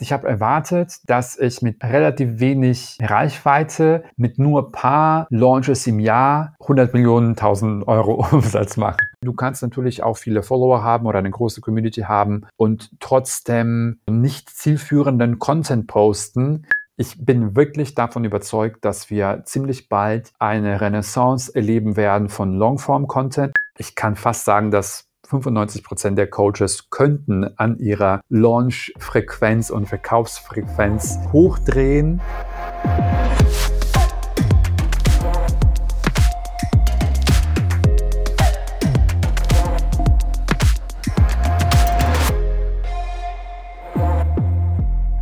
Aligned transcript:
Ich 0.00 0.12
habe 0.12 0.28
erwartet, 0.28 1.00
dass 1.06 1.36
ich 1.36 1.60
mit 1.60 1.82
relativ 1.82 2.38
wenig 2.38 2.98
Reichweite, 3.02 4.04
mit 4.16 4.38
nur 4.38 4.70
paar 4.70 5.26
Launches 5.30 5.88
im 5.88 5.98
Jahr 5.98 6.54
100 6.60 6.94
Millionen, 6.94 7.30
1000 7.30 7.88
Euro 7.88 8.24
Umsatz 8.32 8.76
mache. 8.76 8.98
Du 9.22 9.32
kannst 9.32 9.60
natürlich 9.62 10.04
auch 10.04 10.16
viele 10.16 10.44
Follower 10.44 10.84
haben 10.84 11.06
oder 11.06 11.18
eine 11.18 11.30
große 11.30 11.60
Community 11.60 12.02
haben 12.02 12.46
und 12.56 12.92
trotzdem 13.00 13.98
nicht 14.08 14.50
zielführenden 14.50 15.40
Content 15.40 15.88
posten. 15.88 16.66
Ich 16.96 17.24
bin 17.24 17.56
wirklich 17.56 17.96
davon 17.96 18.24
überzeugt, 18.24 18.84
dass 18.84 19.10
wir 19.10 19.42
ziemlich 19.44 19.88
bald 19.88 20.32
eine 20.38 20.80
Renaissance 20.80 21.52
erleben 21.52 21.96
werden 21.96 22.28
von 22.28 22.54
Longform-Content. 22.54 23.52
Ich 23.78 23.96
kann 23.96 24.14
fast 24.14 24.44
sagen, 24.44 24.70
dass 24.70 25.07
95 25.28 25.84
Prozent 25.84 26.18
der 26.18 26.28
Coaches 26.28 26.88
könnten 26.88 27.44
an 27.58 27.78
ihrer 27.78 28.22
Launch-Frequenz 28.30 29.68
und 29.68 29.86
Verkaufsfrequenz 29.86 31.18
hochdrehen. 31.32 32.20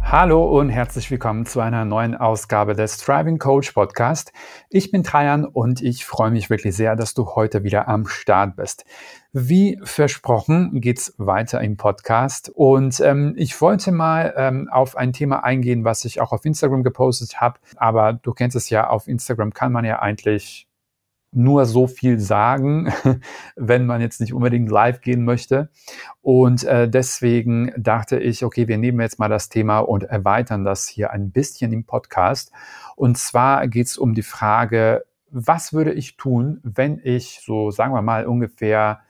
Hallo 0.09 0.45
und 0.45 0.69
herzlich 0.69 1.11
willkommen 1.11 1.47
zu 1.47 1.59
einer 1.59 1.85
neuen 1.85 2.15
Ausgabe 2.15 2.77
des 2.77 2.99
Thriving 2.99 3.39
Coach 3.39 3.73
Podcast. 3.73 4.33
Ich 4.71 4.93
bin 4.93 5.03
Trajan 5.03 5.45
und 5.45 5.83
ich 5.83 6.07
freue 6.07 6.31
mich 6.31 6.49
wirklich 6.49 6.77
sehr, 6.77 6.95
dass 6.95 7.13
du 7.13 7.35
heute 7.35 7.65
wieder 7.65 7.89
am 7.89 8.07
Start 8.07 8.55
bist. 8.55 8.85
Wie 9.33 9.81
versprochen 9.83 10.81
geht's 10.81 11.13
weiter 11.19 11.61
im 11.61 11.77
Podcast 11.77 12.53
und 12.55 13.01
ähm, 13.01 13.35
ich 13.37 13.61
wollte 13.61 13.91
mal 13.91 14.33
ähm, 14.37 14.69
auf 14.71 14.97
ein 14.97 15.13
Thema 15.13 15.43
eingehen, 15.43 15.85
was 15.85 16.05
ich 16.05 16.21
auch 16.21 16.31
auf 16.31 16.45
Instagram 16.45 16.85
gepostet 16.85 17.41
habe. 17.41 17.59
Aber 17.75 18.13
du 18.13 18.33
kennst 18.33 18.55
es 18.55 18.71
ja, 18.71 18.89
auf 18.89 19.09
Instagram 19.09 19.53
kann 19.55 19.73
man 19.73 19.85
ja 19.85 19.99
eigentlich 19.99 20.66
nur 21.33 21.67
so 21.67 21.87
viel 21.87 22.19
sagen, 22.19 22.93
wenn 23.57 23.87
man 23.87 24.01
jetzt 24.01 24.21
nicht 24.21 24.33
unbedingt 24.33 24.71
live 24.71 25.01
gehen 25.01 25.25
möchte. 25.25 25.71
Und 26.23 26.65
äh, 26.65 26.89
deswegen 26.89 27.73
dachte 27.77 28.19
ich, 28.19 28.45
okay, 28.45 28.69
wir 28.69 28.79
nehmen 28.79 29.01
jetzt 29.01 29.19
mal 29.19 29.29
das 29.29 29.49
Thema 29.49 29.81
und 29.81 30.05
erweitern 30.05 30.65
das 30.65 30.87
hier 30.87 31.11
ein 31.11 31.31
bisschen 31.31 31.73
im 31.73 31.85
Podcast. 31.85 32.53
Und 32.97 33.19
zwar 33.19 33.69
geht 33.69 33.87
es 33.87 33.99
um 33.99 34.15
die 34.15 34.23
Frage, 34.23 35.05
was 35.31 35.73
würde 35.73 35.93
ich 35.93 36.17
tun, 36.17 36.61
wenn 36.63 37.01
ich 37.03 37.41
so, 37.45 37.71
sagen 37.71 37.93
wir 37.93 38.03
mal, 38.03 38.27
ungefähr 38.27 39.01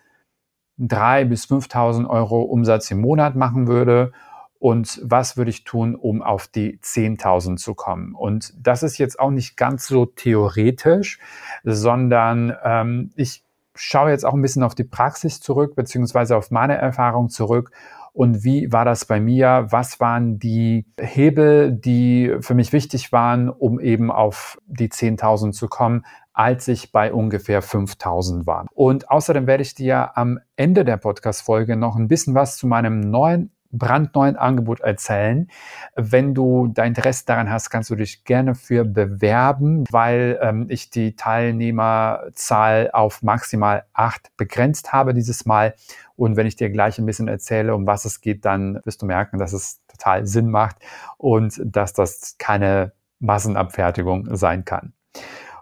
drei 0.79 1.25
bis 1.25 1.47
5.000 1.47 2.09
Euro 2.09 2.43
Umsatz 2.43 2.91
im 2.91 3.01
Monat 3.01 3.37
machen 3.37 3.67
würde 3.67 4.13
und 4.59 5.01
was 5.03 5.37
würde 5.37 5.51
ich 5.51 5.65
tun, 5.65 5.95
um 5.95 6.23
auf 6.23 6.49
die 6.49 6.79
10.000 6.79 7.57
zu 7.57 7.75
kommen. 7.75 8.15
Und 8.15 8.55
das 8.59 8.83
ist 8.83 8.99
jetzt 8.99 9.19
auch 9.21 9.31
nicht 9.31 9.57
ganz 9.57 9.87
so 9.87 10.07
theoretisch, 10.07 11.19
sondern 11.65 12.55
ähm, 12.65 13.11
ich 13.17 13.45
schaue 13.75 14.11
jetzt 14.11 14.25
auch 14.25 14.35
ein 14.35 14.43
bisschen 14.43 14.63
auf 14.63 14.75
die 14.75 14.85
Praxis 14.85 15.41
zurück, 15.41 15.77
beziehungsweise 15.77 16.37
auf 16.37 16.51
meine 16.51 16.77
Erfahrung 16.77 17.29
zurück. 17.29 17.71
Und 18.13 18.45
wie 18.45 18.73
war 18.73 18.87
das 18.87 19.05
bei 19.05 19.21
mir? 19.21 19.67
Was 19.69 20.01
waren 20.01 20.39
die 20.39 20.87
Hebel, 20.99 21.71
die 21.71 22.35
für 22.41 22.55
mich 22.55 22.73
wichtig 22.73 23.13
waren, 23.13 23.51
um 23.51 23.79
eben 23.79 24.11
auf 24.11 24.59
die 24.67 24.89
10.000 24.89 25.53
zu 25.53 25.69
kommen? 25.69 26.05
als 26.37 26.69
ich 26.69 26.93
bei 26.93 27.15
ungefähr 27.15 27.63
5000 27.63 28.47
war. 28.47 28.67
Und 28.75 29.11
außerdem 29.11 29.47
werde 29.47 29.63
ich 29.63 29.75
dir 29.75 30.19
am 30.19 30.39
Ende 30.55 30.85
der 30.85 30.99
Podcast-Folge 30.99 31.77
noch 31.77 31.97
ein 31.97 32.09
bisschen 32.09 32.35
was 32.35 32.59
zu 32.59 32.67
meinem 32.67 33.01
neuen 33.01 33.56
brandneuen 33.71 34.37
Angebot 34.37 34.81
erzählen. 34.81 35.49
Wenn 35.95 36.35
du 36.35 36.69
dein 36.69 36.89
Interesse 36.89 37.25
daran 37.27 37.51
hast, 37.51 37.71
kannst 37.71 37.91
du 37.91 37.95
dich 37.95 38.25
gerne 38.25 38.55
für 38.55 38.85
bewerben, 38.85 39.85
weil 39.91 40.39
ähm, 40.43 40.67
ich 40.69 40.91
die 40.91 41.17
Teilnehmerzahl 41.17 42.91
auf 42.93 43.23
maximal 43.23 43.85
acht 43.93 44.37
begrenzt 44.37 44.93
habe 44.93 45.15
dieses 45.15 45.47
Mal. 45.47 45.75
Und 46.17 46.37
wenn 46.37 46.47
ich 46.47 46.57
dir 46.57 46.71
gleich 46.71 46.99
ein 46.99 47.07
bisschen 47.07 47.29
erzähle, 47.29 47.75
um 47.75 47.87
was 47.87 48.05
es 48.05 48.21
geht, 48.21 48.45
dann 48.45 48.81
wirst 48.85 49.03
du 49.03 49.07
merken, 49.07 49.39
dass 49.39 49.53
es 49.53 49.81
total 49.87 50.27
Sinn 50.27 50.51
macht 50.51 50.77
und 51.19 51.61
dass 51.65 51.93
das 51.93 52.37
keine 52.39 52.93
Massenabfertigung 53.19 54.35
sein 54.37 54.65
kann. 54.65 54.93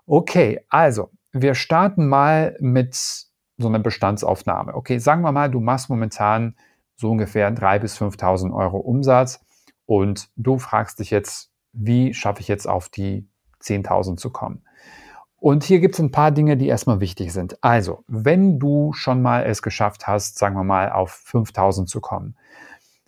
Okay, 0.06 0.60
also 0.68 1.10
wir 1.32 1.54
starten 1.54 2.06
mal 2.06 2.56
mit 2.60 2.94
so 3.56 3.68
einer 3.68 3.78
Bestandsaufnahme. 3.78 4.74
Okay, 4.74 4.98
sagen 4.98 5.22
wir 5.22 5.32
mal, 5.32 5.50
du 5.50 5.60
machst 5.60 5.88
momentan 5.88 6.54
so 6.96 7.10
ungefähr 7.10 7.50
3.000 7.54 7.78
bis 7.80 7.98
5.000 7.98 8.54
Euro 8.54 8.78
Umsatz. 8.78 9.40
Und 9.86 10.28
du 10.36 10.58
fragst 10.58 10.98
dich 10.98 11.10
jetzt, 11.10 11.50
wie 11.72 12.14
schaffe 12.14 12.40
ich 12.40 12.48
jetzt 12.48 12.68
auf 12.68 12.88
die 12.88 13.28
10.000 13.62 14.16
zu 14.16 14.30
kommen? 14.30 14.62
Und 15.44 15.62
hier 15.62 15.80
gibt 15.80 15.94
es 15.94 16.00
ein 16.00 16.10
paar 16.10 16.30
Dinge, 16.30 16.56
die 16.56 16.68
erstmal 16.68 17.00
wichtig 17.00 17.32
sind. 17.32 17.62
Also, 17.62 18.02
wenn 18.06 18.58
du 18.58 18.94
schon 18.94 19.20
mal 19.20 19.44
es 19.44 19.60
geschafft 19.60 20.06
hast, 20.06 20.38
sagen 20.38 20.56
wir 20.56 20.64
mal, 20.64 20.90
auf 20.90 21.10
5000 21.10 21.86
zu 21.86 22.00
kommen, 22.00 22.36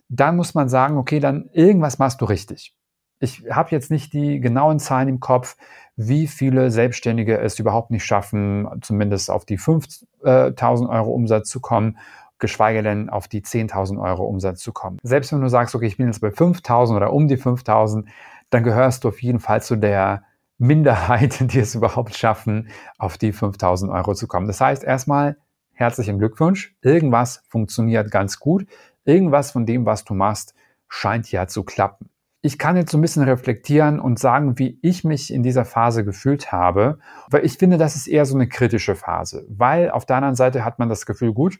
dann 0.07 0.35
muss 0.35 0.53
man 0.53 0.69
sagen, 0.69 0.97
okay, 0.97 1.19
dann 1.19 1.49
irgendwas 1.51 1.97
machst 1.97 2.21
du 2.21 2.25
richtig. 2.25 2.75
Ich 3.19 3.45
habe 3.49 3.71
jetzt 3.71 3.89
nicht 3.89 4.13
die 4.13 4.39
genauen 4.39 4.77
Zahlen 4.77 5.07
im 5.07 5.19
Kopf, 5.19 5.57
wie 5.95 6.27
viele 6.27 6.69
Selbstständige 6.69 7.39
es 7.39 7.57
überhaupt 7.57 7.89
nicht 7.89 8.05
schaffen, 8.05 8.67
zumindest 8.81 9.31
auf 9.31 9.43
die 9.43 9.57
5000 9.57 10.89
Euro 10.91 11.09
Umsatz 11.09 11.49
zu 11.49 11.59
kommen 11.59 11.97
geschweige 12.39 12.83
denn 12.83 13.09
auf 13.09 13.27
die 13.27 13.41
10.000 13.41 14.01
Euro 14.01 14.25
Umsatz 14.25 14.61
zu 14.61 14.71
kommen. 14.71 14.97
Selbst 15.03 15.31
wenn 15.31 15.41
du 15.41 15.49
sagst, 15.49 15.75
okay, 15.75 15.87
ich 15.87 15.97
bin 15.97 16.07
jetzt 16.07 16.21
bei 16.21 16.29
5.000 16.29 16.95
oder 16.95 17.13
um 17.13 17.27
die 17.27 17.37
5.000, 17.37 18.05
dann 18.49 18.63
gehörst 18.63 19.03
du 19.03 19.09
auf 19.09 19.21
jeden 19.21 19.39
Fall 19.39 19.61
zu 19.61 19.75
der 19.75 20.23
Minderheit, 20.57 21.39
die 21.53 21.59
es 21.59 21.75
überhaupt 21.75 22.15
schaffen, 22.15 22.69
auf 22.97 23.17
die 23.17 23.33
5.000 23.33 23.93
Euro 23.93 24.13
zu 24.13 24.27
kommen. 24.27 24.47
Das 24.47 24.61
heißt 24.61 24.83
erstmal 24.83 25.37
herzlichen 25.73 26.19
Glückwunsch. 26.19 26.75
Irgendwas 26.81 27.43
funktioniert 27.47 28.11
ganz 28.11 28.39
gut. 28.39 28.65
Irgendwas 29.05 29.51
von 29.51 29.65
dem, 29.65 29.85
was 29.85 30.03
du 30.03 30.13
machst, 30.13 30.53
scheint 30.89 31.31
ja 31.31 31.47
zu 31.47 31.63
klappen. 31.63 32.09
Ich 32.41 32.57
kann 32.57 32.77
jetzt 32.77 32.91
so 32.91 32.97
ein 32.97 33.01
bisschen 33.01 33.23
reflektieren 33.23 33.99
und 33.99 34.19
sagen, 34.19 34.57
wie 34.59 34.79
ich 34.81 35.03
mich 35.03 35.33
in 35.33 35.43
dieser 35.43 35.65
Phase 35.65 36.05
gefühlt 36.05 36.51
habe, 36.51 36.99
weil 37.29 37.43
ich 37.45 37.57
finde, 37.57 37.77
das 37.77 37.95
ist 37.95 38.07
eher 38.07 38.25
so 38.25 38.35
eine 38.35 38.47
kritische 38.47 38.95
Phase, 38.95 39.45
weil 39.49 39.89
auf 39.89 40.05
der 40.05 40.17
anderen 40.17 40.35
Seite 40.35 40.63
hat 40.63 40.79
man 40.79 40.87
das 40.87 41.05
Gefühl, 41.05 41.33
gut, 41.33 41.59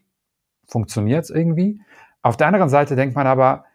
funktioniert 0.67 1.23
es 1.23 1.29
irgendwie. 1.29 1.81
Auf 2.21 2.37
der 2.37 2.47
anderen 2.47 2.69
Seite 2.69 2.95
denkt 2.95 3.15
man 3.15 3.27
aber, 3.27 3.65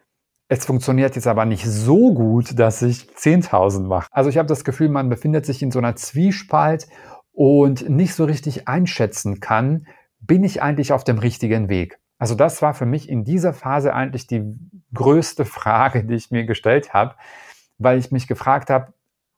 es 0.47 0.65
funktioniert 0.65 1.15
jetzt 1.15 1.27
aber 1.27 1.45
nicht 1.45 1.65
so 1.65 2.13
gut, 2.13 2.59
dass 2.59 2.81
ich 2.81 3.07
10.000 3.15 3.87
mache. 3.87 4.07
Also 4.11 4.29
ich 4.29 4.37
habe 4.37 4.47
das 4.47 4.63
Gefühl, 4.63 4.89
man 4.89 5.09
befindet 5.09 5.45
sich 5.45 5.63
in 5.63 5.71
so 5.71 5.79
einer 5.79 5.95
Zwiespalt 5.95 6.87
und 7.31 7.89
nicht 7.89 8.13
so 8.13 8.25
richtig 8.25 8.67
einschätzen 8.67 9.39
kann, 9.39 9.87
bin 10.19 10.43
ich 10.43 10.61
eigentlich 10.61 10.93
auf 10.93 11.03
dem 11.03 11.17
richtigen 11.17 11.69
Weg. 11.69 11.99
Also 12.17 12.35
das 12.35 12.61
war 12.61 12.73
für 12.73 12.85
mich 12.85 13.09
in 13.09 13.23
dieser 13.23 13.53
Phase 13.53 13.93
eigentlich 13.93 14.27
die 14.27 14.43
größte 14.93 15.45
Frage, 15.45 16.05
die 16.05 16.13
ich 16.13 16.31
mir 16.31 16.45
gestellt 16.45 16.93
habe, 16.93 17.15
weil 17.77 17.97
ich 17.97 18.11
mich 18.11 18.27
gefragt 18.27 18.69
habe, 18.69 18.92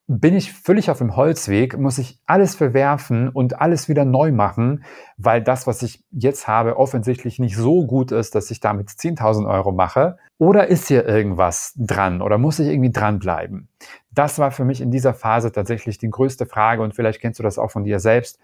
bin 0.07 0.35
ich 0.35 0.53
völlig 0.53 0.91
auf 0.91 0.99
dem 0.99 1.16
Holzweg, 1.16 1.79
muss 1.79 1.97
ich 1.97 2.19
alles 2.27 2.53
verwerfen 2.53 3.29
und 3.29 3.59
alles 3.59 3.89
wieder 3.89 4.05
neu 4.05 4.31
machen, 4.31 4.83
weil 5.17 5.41
das, 5.41 5.66
was 5.66 5.81
ich 5.81 6.03
jetzt 6.11 6.47
habe, 6.47 6.77
offensichtlich 6.77 7.39
nicht 7.39 7.55
so 7.55 7.88
gut 7.88 8.11
ist, 8.11 8.35
dass 8.35 8.51
ich 8.51 8.59
damit 8.59 8.89
10.000 8.89 9.49
Euro 9.49 9.71
mache? 9.71 10.17
Oder 10.38 10.67
ist 10.67 10.89
hier 10.89 11.07
irgendwas 11.07 11.73
dran 11.75 12.21
oder 12.21 12.38
muss 12.38 12.59
ich 12.59 12.67
irgendwie 12.67 12.91
dranbleiben? 12.91 13.69
Das 14.11 14.38
war 14.38 14.51
für 14.51 14.63
mich 14.63 14.79
in 14.79 14.91
dieser 14.91 15.15
Phase 15.15 15.51
tatsächlich 15.51 15.97
die 15.97 16.09
größte 16.09 16.45
Frage 16.45 16.83
und 16.83 16.94
vielleicht 16.94 17.19
kennst 17.19 17.39
du 17.39 17.44
das 17.44 17.57
auch 17.57 17.71
von 17.71 17.83
dir 17.83 17.99
selbst. 17.99 18.39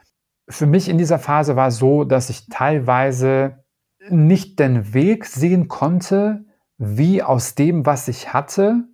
Für 0.50 0.66
mich 0.66 0.90
in 0.90 0.98
dieser 0.98 1.20
Phase 1.20 1.56
war 1.56 1.70
so, 1.70 2.06
dass 2.06 2.32
ich 2.32 2.48
teilweise 2.50 3.64
nicht 4.10 4.58
den 4.58 4.96
Weg 4.96 5.26
sehen 5.26 5.68
konnte, 5.68 6.46
wie 6.80 7.22
aus 7.22 7.54
dem, 7.54 7.86
was 7.86 8.08
ich 8.08 8.34
hatte, 8.34 8.86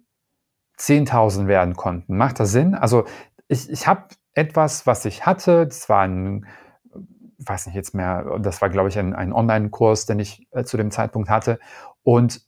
10.000 0.80 1.48
werden 1.48 1.76
konnten. 1.76 2.18
Macht 2.18 2.40
das 2.40 2.52
Sinn? 2.52 2.76
Also 2.76 3.06
ich, 3.48 3.70
ich 3.70 3.88
habe 3.88 4.06
etwas, 4.34 4.86
was 4.86 5.06
ich 5.06 5.26
hatte, 5.26 5.66
das 5.66 5.90
war 5.90 6.04
ein, 6.04 6.46
weiß 7.40 7.68
nicht 7.68 7.76
jetzt 7.76 7.96
mehr, 7.96 8.38
das 8.40 8.62
war, 8.62 8.70
glaube 8.70 8.90
ich, 8.90 9.00
ein, 9.00 9.14
ein 9.14 9.34
Online-Kurs, 9.34 10.06
den 10.06 10.20
ich 10.20 10.48
äh, 10.52 10.64
zu 10.64 10.78
dem 10.78 10.92
Zeitpunkt 10.92 11.30
hatte. 11.30 11.60
Und 12.04 12.42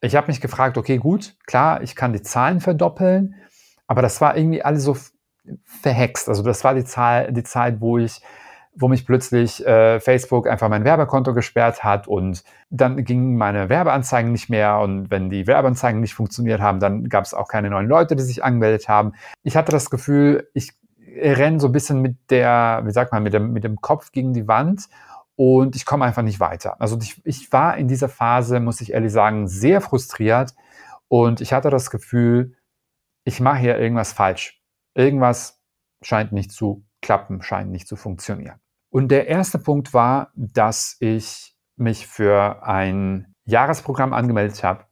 ich 0.00 0.16
habe 0.16 0.28
mich 0.28 0.40
gefragt, 0.40 0.78
okay, 0.78 0.98
gut, 0.98 1.36
klar, 1.46 1.82
ich 1.82 1.96
kann 1.96 2.12
die 2.12 2.22
Zahlen 2.22 2.60
verdoppeln, 2.60 3.34
aber 3.86 4.02
das 4.02 4.20
war 4.20 4.36
irgendwie 4.36 4.62
alles 4.62 4.84
so 4.84 4.96
verhext. 5.64 6.28
Also 6.28 6.42
das 6.42 6.64
war 6.64 6.74
die 6.74 6.84
Zahl, 6.84 7.32
die 7.32 7.42
Zeit, 7.42 7.80
wo 7.80 7.98
ich 7.98 8.22
wo 8.76 8.88
mich 8.88 9.06
plötzlich 9.06 9.64
äh, 9.64 10.00
Facebook 10.00 10.48
einfach 10.48 10.68
mein 10.68 10.84
Werbekonto 10.84 11.32
gesperrt 11.32 11.84
hat 11.84 12.08
und 12.08 12.42
dann 12.70 13.04
gingen 13.04 13.36
meine 13.36 13.68
Werbeanzeigen 13.68 14.32
nicht 14.32 14.50
mehr 14.50 14.78
und 14.78 15.10
wenn 15.10 15.30
die 15.30 15.46
Werbeanzeigen 15.46 16.00
nicht 16.00 16.14
funktioniert 16.14 16.60
haben, 16.60 16.80
dann 16.80 17.08
gab 17.08 17.24
es 17.24 17.34
auch 17.34 17.48
keine 17.48 17.70
neuen 17.70 17.88
Leute, 17.88 18.16
die 18.16 18.22
sich 18.22 18.42
angemeldet 18.42 18.88
haben. 18.88 19.12
Ich 19.42 19.56
hatte 19.56 19.72
das 19.72 19.90
Gefühl, 19.90 20.48
ich 20.54 20.72
renne 21.16 21.60
so 21.60 21.68
ein 21.68 21.72
bisschen 21.72 22.02
mit 22.02 22.16
der, 22.30 22.82
wie 22.84 22.90
sagt 22.90 23.12
man, 23.12 23.22
mit 23.22 23.32
dem, 23.32 23.52
mit 23.52 23.64
dem 23.64 23.80
Kopf 23.80 24.10
gegen 24.10 24.32
die 24.32 24.48
Wand 24.48 24.88
und 25.36 25.76
ich 25.76 25.86
komme 25.86 26.04
einfach 26.04 26.22
nicht 26.22 26.40
weiter. 26.40 26.80
Also 26.80 26.98
ich, 27.00 27.20
ich 27.24 27.52
war 27.52 27.76
in 27.76 27.86
dieser 27.86 28.08
Phase, 28.08 28.60
muss 28.60 28.80
ich 28.80 28.92
ehrlich 28.92 29.12
sagen, 29.12 29.46
sehr 29.46 29.80
frustriert 29.80 30.54
und 31.08 31.40
ich 31.40 31.52
hatte 31.52 31.70
das 31.70 31.90
Gefühl, 31.90 32.56
ich 33.24 33.40
mache 33.40 33.58
hier 33.58 33.78
irgendwas 33.78 34.12
falsch. 34.12 34.60
Irgendwas 34.94 35.60
scheint 36.02 36.32
nicht 36.32 36.52
zu 36.52 36.84
klappen, 37.00 37.42
scheint 37.42 37.70
nicht 37.70 37.88
zu 37.88 37.96
funktionieren. 37.96 38.58
Und 38.94 39.08
der 39.08 39.26
erste 39.26 39.58
Punkt 39.58 39.92
war, 39.92 40.30
dass 40.36 40.96
ich 41.00 41.56
mich 41.74 42.06
für 42.06 42.62
ein 42.62 43.34
Jahresprogramm 43.44 44.12
angemeldet 44.12 44.62
habe. 44.62 44.84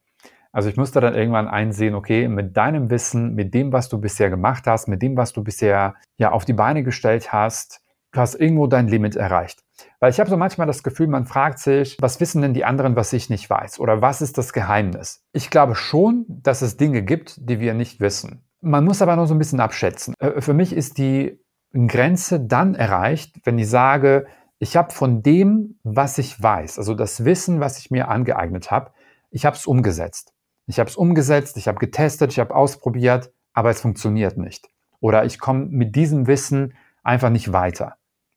Also 0.51 0.69
ich 0.69 0.77
musste 0.77 1.01
dann 1.01 1.15
irgendwann 1.15 1.47
einsehen, 1.47 1.95
okay, 1.95 2.27
mit 2.27 2.57
deinem 2.57 2.91
Wissen, 2.91 3.37
mit 3.37 3.55
dem, 3.55 3.73
was 3.73 3.89
du 3.89 4.01
bisher 4.01 4.29
gemacht 4.29 4.65
hast, 4.67 4.89
mit 4.89 5.03
dem, 5.03 5.17
was 5.17 5.33
du 5.33 5.45
bisher 5.45 5.95
ja 6.17 6.33
auf 6.33 6.45
die 6.45 6.53
Beine 6.53 6.83
gestellt 6.83 7.33
hast, 7.33 7.81
du 8.11 8.19
hast 8.19 8.35
irgendwo 8.35 8.67
dein 8.67 8.89
Limit 8.89 9.15
erreicht. 9.15 9.63
Weil 10.01 10.11
ich 10.11 10.19
habe 10.19 10.29
so 10.29 10.37
manchmal 10.37 10.67
das 10.67 10.83
Gefühl, 10.83 11.07
man 11.07 11.25
fragt 11.25 11.61
sich, 11.61 11.97
was 12.01 12.19
wissen 12.19 12.43
denn 12.43 12.55
die 12.55 12.65
anderen, 12.65 12.97
was 12.97 13.13
ich 13.13 13.31
nicht 13.31 13.49
weiß? 13.49 13.79
Oder 13.79 14.03
was 14.03 14.21
ist 14.21 14.37
das 14.37 14.53
Geheimnis? 14.53 15.25
Ich 15.33 15.49
glaube 15.49 15.77
schon, 15.77 16.25
dass 16.27 16.61
es 16.61 16.77
Dinge 16.77 17.05
gibt, 17.05 17.37
die 17.39 17.61
wir 17.61 17.73
nicht 17.73 18.01
wissen. 18.01 18.49
Man 18.63 18.85
muss 18.85 19.01
aber 19.01 19.15
noch 19.15 19.27
so 19.27 19.35
ein 19.35 19.39
bisschen 19.39 19.61
abschätzen. 19.61 20.15
Äh, 20.19 20.41
für 20.41 20.55
mich 20.55 20.73
ist 20.73 20.99
die 20.99 21.39
Grenze 21.73 22.41
dann 22.41 22.75
erreicht, 22.75 23.41
wenn 23.45 23.59
ich 23.59 23.69
sage, 23.69 24.27
ich 24.59 24.77
habe 24.77 24.93
von 24.93 25.23
dem, 25.23 25.79
was 25.83 26.19
ich 26.19 26.41
weiß, 26.41 26.79
also 26.79 26.95
das 26.95 27.25
Wissen, 27.25 27.61
was 27.61 27.79
ich 27.79 27.91
mir 27.91 28.09
angeeignet 28.09 28.71
habe, 28.71 28.93
ich 29.31 29.45
habe 29.45 29.57
es 29.57 29.67
umgesetzt. 29.67 30.33
Ich 30.67 30.79
habe 30.79 30.89
es 30.89 30.97
umgesetzt, 30.97 31.57
ich 31.57 31.67
habe 31.67 31.79
getestet, 31.79 32.31
ich 32.33 32.39
habe 32.39 32.55
ausprobiert, 32.55 33.33
aber 33.53 33.71
es 33.71 33.81
funktioniert 33.81 34.37
nicht. 34.37 34.69
Oder 35.01 35.25
ich 35.25 35.41
komme 35.41 35.67
mit 35.67 35.97
diesem 35.97 36.27
Wissen 36.27 36.75
einfach 37.03 37.31
nicht 37.31 37.53
weiter. 37.53 37.97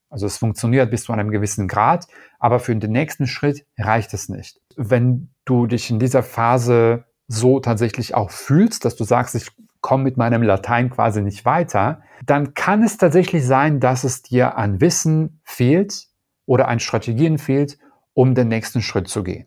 Also 0.10 0.26
es 0.26 0.38
funktioniert 0.38 0.90
bis 0.90 1.04
zu 1.04 1.14
einem 1.14 1.30
gewissen 1.30 1.68
Grad, 1.68 2.08
aber 2.40 2.60
für 2.60 2.76
den 2.76 2.92
nächsten 2.92 3.28
Schritt 3.28 3.66
reicht 3.78 4.14
es 4.14 4.30
nicht. 4.30 4.60
Wenn 4.76 5.30
du 5.46 5.68
dich 5.68 5.90
in 5.92 6.00
dieser 6.00 6.24
Phase 6.24 7.06
so 7.28 7.60
tatsächlich 7.60 8.16
auch 8.16 8.32
fühlst, 8.32 8.86
dass 8.86 8.96
du 8.96 9.04
sagst, 9.04 9.36
ich 9.36 9.52
komme 9.86 10.04
mit 10.04 10.18
meinem 10.18 10.42
Latein 10.42 10.90
quasi 10.90 11.22
nicht 11.22 11.46
weiter, 11.46 12.02
dann 12.26 12.56
kann 12.56 12.82
es 12.82 12.98
tatsächlich 12.98 13.46
sein, 13.46 13.80
dass 13.80 14.04
es 14.04 14.24
dir 14.24 14.58
an 14.58 14.82
Wissen 14.82 15.42
fehlt 15.44 16.08
oder 16.48 16.70
an 16.70 16.80
Strategien 16.80 17.38
fehlt, 17.38 17.78
um 18.16 18.34
den 18.34 18.48
nächsten 18.48 18.82
Schritt 18.82 19.08
zu 19.08 19.22
gehen. 19.22 19.46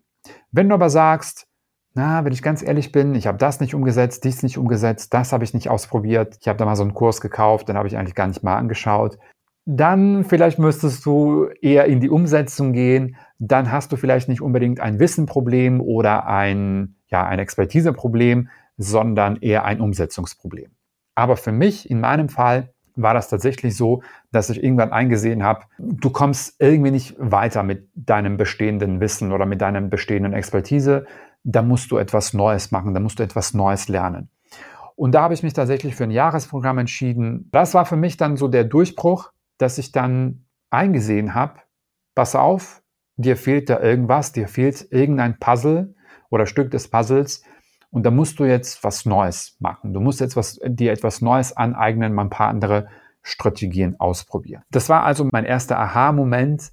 Wenn 0.53 0.69
du 0.69 0.77
aber 0.77 0.91
sagst, 0.91 1.49
na, 1.95 2.25
wenn 2.25 2.33
ich 2.33 2.41
ganz 2.41 2.63
ehrlich 2.63 2.93
bin, 2.93 3.17
ich 3.17 3.27
habe 3.27 3.37
das 3.37 3.59
nicht 3.59 3.75
umgesetzt, 3.75 4.23
dies 4.23 4.45
nicht 4.45 4.59
umgesetzt, 4.59 5.13
das 5.13 5.33
habe 5.33 5.43
ich 5.43 5.55
nicht 5.55 5.71
ausprobiert, 5.71 6.37
ich 6.41 6.47
habe 6.47 6.57
da 6.57 6.65
mal 6.65 6.77
so 6.77 6.85
einen 6.85 6.95
Kurs 6.95 7.21
gekauft, 7.21 7.69
den 7.69 7.77
habe 7.77 7.89
ich 7.89 7.97
eigentlich 7.97 8.15
gar 8.15 8.29
nicht 8.29 8.45
mal 8.45 8.59
angeschaut, 8.59 9.19
dann 9.67 10.23
vielleicht 10.23 10.61
müsstest 10.61 11.05
du 11.05 11.49
eher 11.61 11.87
in 11.87 11.99
die 11.99 12.11
Umsetzung 12.11 12.73
gehen, 12.73 13.17
dann 13.41 13.73
hast 13.73 13.91
du 13.91 13.97
vielleicht 13.97 14.29
nicht 14.29 14.41
unbedingt 14.41 14.79
ein 14.79 15.01
Wissenproblem 15.01 15.81
oder 15.81 16.29
ein, 16.29 16.95
ja, 17.09 17.27
ein 17.27 17.41
Expertiseproblem, 17.41 18.49
sondern 18.79 19.37
eher 19.37 19.65
ein 19.65 19.81
Umsetzungsproblem. 19.81 20.71
Aber 21.15 21.37
für 21.37 21.53
mich, 21.53 21.91
in 21.91 22.01
meinem 22.01 22.29
Fall, 22.29 22.73
war 22.95 23.15
das 23.15 23.29
tatsächlich 23.29 23.77
so, 23.77 24.03
dass 24.33 24.51
ich 24.51 24.63
irgendwann 24.63 24.93
eingesehen 24.93 25.43
habe, 25.45 25.65
du 25.79 26.11
kommst 26.11 26.57
irgendwie 26.61 26.91
nicht 26.91 27.15
weiter 27.19 27.63
mit 27.63 27.89
deinem 27.95 28.37
bestehenden 28.37 29.01
Wissen 29.01 29.33
oder 29.33 29.47
mit 29.47 29.61
deinem 29.61 29.91
bestehenden 29.91 30.33
Expertise. 30.33 31.07
Da 31.45 31.63
musst 31.63 31.91
du 31.91 31.99
etwas 31.99 32.35
Neues 32.35 32.71
machen, 32.71 32.95
da 32.95 33.01
musst 33.01 33.19
du 33.19 33.23
etwas 33.23 33.55
Neues 33.55 33.89
lernen. 33.89 34.31
Und 34.97 35.13
da 35.13 35.23
habe 35.23 35.35
ich 35.35 35.45
mich 35.45 35.53
tatsächlich 35.53 35.95
für 35.95 36.05
ein 36.05 36.11
Jahresprogramm 36.11 36.79
entschieden. 36.79 37.49
Das 37.53 37.75
war 37.75 37.87
für 37.87 37.97
mich 37.97 38.17
dann 38.17 38.37
so 38.37 38.49
der 38.49 38.65
Durchbruch, 38.65 39.31
dass 39.57 39.79
ich 39.79 39.93
dann 39.93 40.45
eingesehen 40.71 41.35
habe, 41.35 41.61
pass 42.15 42.35
auf, 42.35 42.83
dir 43.17 43.37
fehlt 43.37 43.71
da 43.71 43.81
irgendwas, 43.81 44.33
dir 44.33 44.49
fehlt 44.49 44.89
irgendein 44.91 45.39
Puzzle 45.39 45.95
oder 46.31 46.47
Stück 46.47 46.73
des 46.73 46.89
Puzzles, 46.89 47.43
und 47.91 48.05
da 48.05 48.11
musst 48.11 48.39
du 48.39 48.45
jetzt 48.45 48.85
was 48.85 49.07
Neues 49.07 49.57
machen. 49.61 49.95
Du 49.95 50.01
musst 50.01 50.21
jetzt 50.21 50.37
was, 50.37 50.59
dir 50.65 50.93
etwas 50.93 51.21
Neues 51.23 51.57
aneignen, 51.57 52.13
mal 52.13 52.23
ein 52.23 52.31
paar 52.31 52.49
andere 52.49 52.89
Strategien 53.23 53.99
ausprobieren. 53.99 54.63
Das 54.71 54.89
war 54.89 55.05
also 55.05 55.29
mein 55.33 55.45
erster 55.45 55.79
Aha-Moment, 55.79 56.73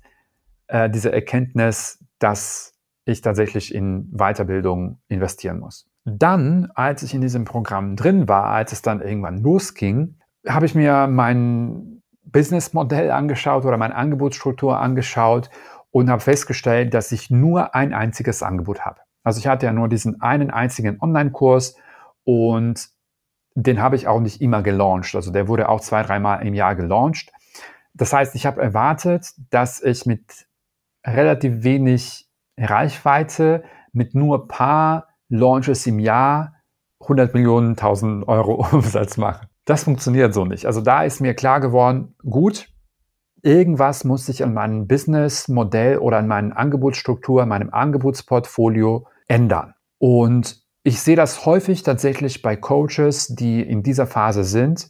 äh, 0.67 0.89
diese 0.89 1.11
Erkenntnis, 1.11 2.03
dass 2.19 2.73
ich 3.05 3.21
tatsächlich 3.21 3.73
in 3.73 4.09
Weiterbildung 4.11 4.99
investieren 5.07 5.59
muss. 5.59 5.87
Dann, 6.05 6.71
als 6.75 7.03
ich 7.03 7.13
in 7.13 7.21
diesem 7.21 7.45
Programm 7.45 7.95
drin 7.95 8.27
war, 8.27 8.45
als 8.45 8.71
es 8.71 8.81
dann 8.81 9.01
irgendwann 9.01 9.37
losging, 9.37 10.19
habe 10.47 10.65
ich 10.65 10.75
mir 10.75 11.07
mein 11.07 12.01
Businessmodell 12.23 13.11
angeschaut 13.11 13.65
oder 13.65 13.77
meine 13.77 13.95
Angebotsstruktur 13.95 14.79
angeschaut 14.79 15.49
und 15.91 16.09
habe 16.09 16.21
festgestellt, 16.21 16.93
dass 16.93 17.11
ich 17.11 17.29
nur 17.29 17.73
ein 17.73 17.93
einziges 17.93 18.43
Angebot 18.43 18.81
habe. 18.81 19.01
Also 19.25 19.39
ich 19.39 19.47
hatte 19.47 19.65
ja 19.65 19.73
nur 19.73 19.89
diesen 19.89 20.21
einen 20.21 20.51
einzigen 20.51 21.01
Online-Kurs 21.01 21.75
und 22.23 22.87
den 23.55 23.81
habe 23.81 23.95
ich 23.95 24.07
auch 24.07 24.19
nicht 24.19 24.39
immer 24.39 24.61
gelauncht. 24.61 25.15
Also 25.15 25.31
der 25.31 25.47
wurde 25.47 25.67
auch 25.67 25.81
zwei, 25.81 26.03
dreimal 26.03 26.45
im 26.45 26.53
Jahr 26.53 26.75
gelauncht. 26.75 27.31
Das 27.95 28.13
heißt, 28.13 28.35
ich 28.35 28.45
habe 28.45 28.61
erwartet, 28.61 29.33
dass 29.49 29.81
ich 29.81 30.05
mit 30.05 30.45
relativ 31.05 31.63
wenig 31.63 32.29
Reichweite, 32.57 33.63
mit 33.93 34.13
nur 34.13 34.47
paar 34.47 35.07
Launches 35.27 35.87
im 35.87 35.99
Jahr 35.99 36.55
100 37.01 37.33
Millionen, 37.33 37.71
1000 37.71 38.27
Euro 38.27 38.65
Umsatz 38.71 39.17
mache. 39.17 39.47
Das 39.65 39.85
funktioniert 39.85 40.35
so 40.35 40.45
nicht. 40.45 40.67
Also 40.67 40.81
da 40.81 41.03
ist 41.03 41.19
mir 41.19 41.33
klar 41.33 41.61
geworden, 41.61 42.15
gut, 42.21 42.67
irgendwas 43.41 44.03
muss 44.03 44.27
sich 44.27 44.43
an 44.43 44.53
meinem 44.53 44.87
Businessmodell 44.87 45.97
oder 45.97 46.17
an 46.17 46.27
meinen 46.27 46.51
Angebotsstruktur, 46.51 47.41
an 47.41 47.49
meinem 47.49 47.73
Angebotsportfolio 47.73 49.07
ändern. 49.27 49.73
Und 49.97 50.63
ich 50.83 51.01
sehe 51.01 51.15
das 51.15 51.45
häufig 51.45 51.83
tatsächlich 51.83 52.41
bei 52.41 52.55
Coaches, 52.55 53.27
die 53.29 53.61
in 53.61 53.81
dieser 53.81 54.05
Phase 54.05 54.43
sind, 54.43 54.89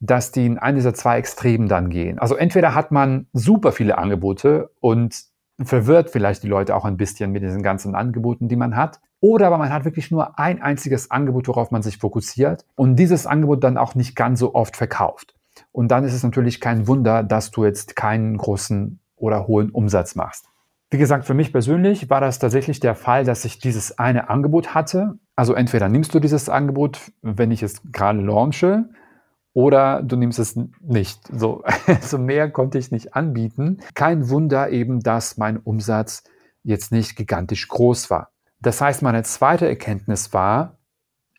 dass 0.00 0.32
die 0.32 0.46
in 0.46 0.58
einen 0.58 0.76
dieser 0.76 0.94
zwei 0.94 1.18
Extremen 1.18 1.68
dann 1.68 1.90
gehen. 1.90 2.18
Also 2.18 2.34
entweder 2.34 2.74
hat 2.74 2.90
man 2.90 3.26
super 3.32 3.72
viele 3.72 3.98
Angebote 3.98 4.70
und 4.80 5.24
verwirrt 5.62 6.10
vielleicht 6.10 6.42
die 6.42 6.48
Leute 6.48 6.74
auch 6.74 6.84
ein 6.84 6.96
bisschen 6.96 7.32
mit 7.32 7.42
diesen 7.42 7.62
ganzen 7.62 7.94
Angeboten, 7.94 8.48
die 8.48 8.56
man 8.56 8.76
hat. 8.76 9.00
Oder 9.20 9.48
aber 9.48 9.58
man 9.58 9.70
hat 9.70 9.84
wirklich 9.84 10.10
nur 10.10 10.38
ein 10.38 10.62
einziges 10.62 11.10
Angebot, 11.10 11.48
worauf 11.48 11.70
man 11.70 11.82
sich 11.82 11.98
fokussiert 11.98 12.64
und 12.74 12.96
dieses 12.96 13.26
Angebot 13.26 13.62
dann 13.62 13.76
auch 13.76 13.94
nicht 13.94 14.16
ganz 14.16 14.40
so 14.40 14.54
oft 14.54 14.76
verkauft. 14.76 15.34
Und 15.72 15.88
dann 15.88 16.04
ist 16.04 16.14
es 16.14 16.22
natürlich 16.22 16.60
kein 16.60 16.86
Wunder, 16.86 17.22
dass 17.22 17.50
du 17.50 17.64
jetzt 17.64 17.96
keinen 17.96 18.38
großen 18.38 19.00
oder 19.16 19.46
hohen 19.46 19.70
Umsatz 19.70 20.14
machst. 20.14 20.49
Wie 20.90 20.98
gesagt, 20.98 21.24
für 21.24 21.34
mich 21.34 21.52
persönlich 21.52 22.10
war 22.10 22.20
das 22.20 22.40
tatsächlich 22.40 22.80
der 22.80 22.96
Fall, 22.96 23.24
dass 23.24 23.44
ich 23.44 23.60
dieses 23.60 23.98
eine 23.98 24.28
Angebot 24.28 24.74
hatte. 24.74 25.18
Also 25.36 25.54
entweder 25.54 25.88
nimmst 25.88 26.12
du 26.14 26.18
dieses 26.18 26.48
Angebot, 26.48 27.12
wenn 27.22 27.52
ich 27.52 27.62
es 27.62 27.80
gerade 27.92 28.20
launche, 28.20 28.88
oder 29.52 30.02
du 30.02 30.16
nimmst 30.16 30.38
es 30.38 30.58
nicht. 30.80 31.20
So 31.32 31.62
also 31.86 32.18
mehr 32.18 32.50
konnte 32.50 32.78
ich 32.78 32.90
nicht 32.90 33.14
anbieten. 33.14 33.78
Kein 33.94 34.28
Wunder 34.30 34.70
eben, 34.70 35.00
dass 35.00 35.36
mein 35.38 35.58
Umsatz 35.58 36.24
jetzt 36.62 36.92
nicht 36.92 37.16
gigantisch 37.16 37.68
groß 37.68 38.10
war. 38.10 38.30
Das 38.60 38.80
heißt, 38.80 39.02
meine 39.02 39.22
zweite 39.22 39.68
Erkenntnis 39.68 40.32
war, 40.32 40.78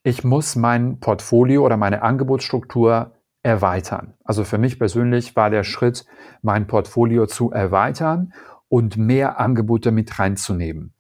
ich 0.04 0.24
muss 0.24 0.56
mein 0.56 1.00
Portfolio 1.00 1.64
oder 1.64 1.78
meine 1.78 2.02
Angebotsstruktur 2.02 3.12
erweitern. 3.44 4.16
Also 4.24 4.44
für 4.44 4.58
mich 4.58 4.80
persönlich 4.80 5.36
war 5.36 5.50
der 5.50 5.64
Schritt, 5.64 6.06
mein 6.42 6.68
Portfolio 6.68 7.28
zu 7.28 7.52
erweitern 7.52 8.34
und 8.72 8.96
mehr 8.96 9.38
Angebote 9.38 9.92
mit 9.92 10.18
reinzunehmen. 10.18 10.94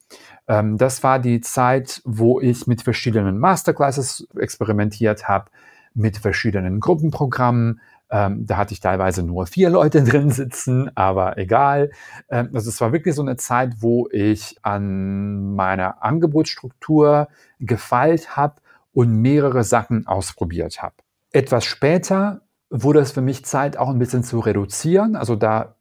Ähm, 0.46 0.78
das 0.78 1.04
war 1.04 1.20
die 1.20 1.40
Zeit, 1.40 2.02
wo 2.04 2.42
ich 2.42 2.68
mit 2.68 2.82
verschiedenen 2.82 3.40
Masterclasses 3.40 4.28
experimentiert 4.38 5.30
habe, 5.30 5.50
mit 5.94 6.18
verschiedenen 6.18 6.82
Gruppenprogrammen. 6.82 7.80
Ähm, 8.10 8.46
da 8.46 8.58
hatte 8.58 8.74
ich 8.74 8.82
teilweise 8.82 9.24
nur 9.24 9.48
vier 9.48 9.70
Leute 9.70 10.04
drin 10.04 10.32
sitzen, 10.32 10.92
aber 10.96 11.38
egal. 11.38 11.92
Ähm, 12.30 12.50
also 12.54 12.68
es 12.68 12.82
war 12.82 12.92
wirklich 12.92 13.16
so 13.16 13.22
eine 13.22 13.38
Zeit, 13.38 13.76
wo 13.80 14.10
ich 14.12 14.58
an 14.64 15.56
meiner 15.56 16.04
Angebotsstruktur 16.04 17.30
gefeilt 17.62 18.36
habe 18.36 18.56
und 18.92 19.14
mehrere 19.14 19.64
Sachen 19.64 20.08
ausprobiert 20.08 20.84
habe. 20.84 20.96
Etwas 21.32 21.64
später 21.64 22.42
wurde 22.70 23.00
es 23.00 23.14
für 23.14 23.22
mich 23.22 23.46
Zeit, 23.46 23.78
auch 23.78 23.88
ein 23.88 24.00
bisschen 24.00 24.26
zu 24.26 24.40
reduzieren. 24.40 25.16
Also 25.16 25.38
da 25.38 25.76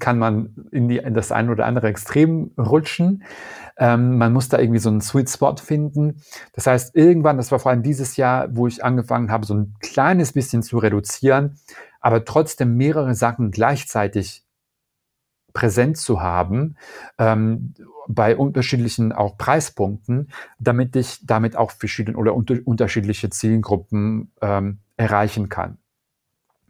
kann 0.00 0.18
man 0.18 0.68
in, 0.72 0.88
die, 0.88 0.98
in 0.98 1.14
das 1.14 1.32
ein 1.32 1.48
oder 1.48 1.66
andere 1.66 1.88
Extrem 1.88 2.50
rutschen. 2.58 3.22
Ähm, 3.78 4.18
man 4.18 4.32
muss 4.32 4.48
da 4.48 4.58
irgendwie 4.58 4.80
so 4.80 4.88
einen 4.88 5.00
Sweet 5.00 5.30
Spot 5.30 5.56
finden. 5.56 6.22
Das 6.52 6.66
heißt, 6.66 6.96
irgendwann, 6.96 7.36
das 7.36 7.52
war 7.52 7.58
vor 7.58 7.70
allem 7.70 7.82
dieses 7.82 8.16
Jahr, 8.16 8.48
wo 8.56 8.66
ich 8.66 8.84
angefangen 8.84 9.30
habe, 9.30 9.46
so 9.46 9.54
ein 9.54 9.74
kleines 9.80 10.32
bisschen 10.32 10.62
zu 10.62 10.78
reduzieren, 10.78 11.58
aber 12.00 12.24
trotzdem 12.24 12.76
mehrere 12.76 13.14
Sachen 13.14 13.50
gleichzeitig 13.50 14.44
präsent 15.52 15.96
zu 15.96 16.20
haben, 16.20 16.76
ähm, 17.18 17.74
bei 18.08 18.36
unterschiedlichen 18.36 19.12
auch 19.12 19.38
Preispunkten, 19.38 20.30
damit 20.58 20.94
ich 20.96 21.24
damit 21.24 21.56
auch 21.56 21.70
verschiedene 21.70 22.16
oder 22.16 22.34
unter, 22.34 22.56
unterschiedliche 22.64 23.30
Zielgruppen 23.30 24.32
ähm, 24.42 24.80
erreichen 24.96 25.48
kann. 25.48 25.78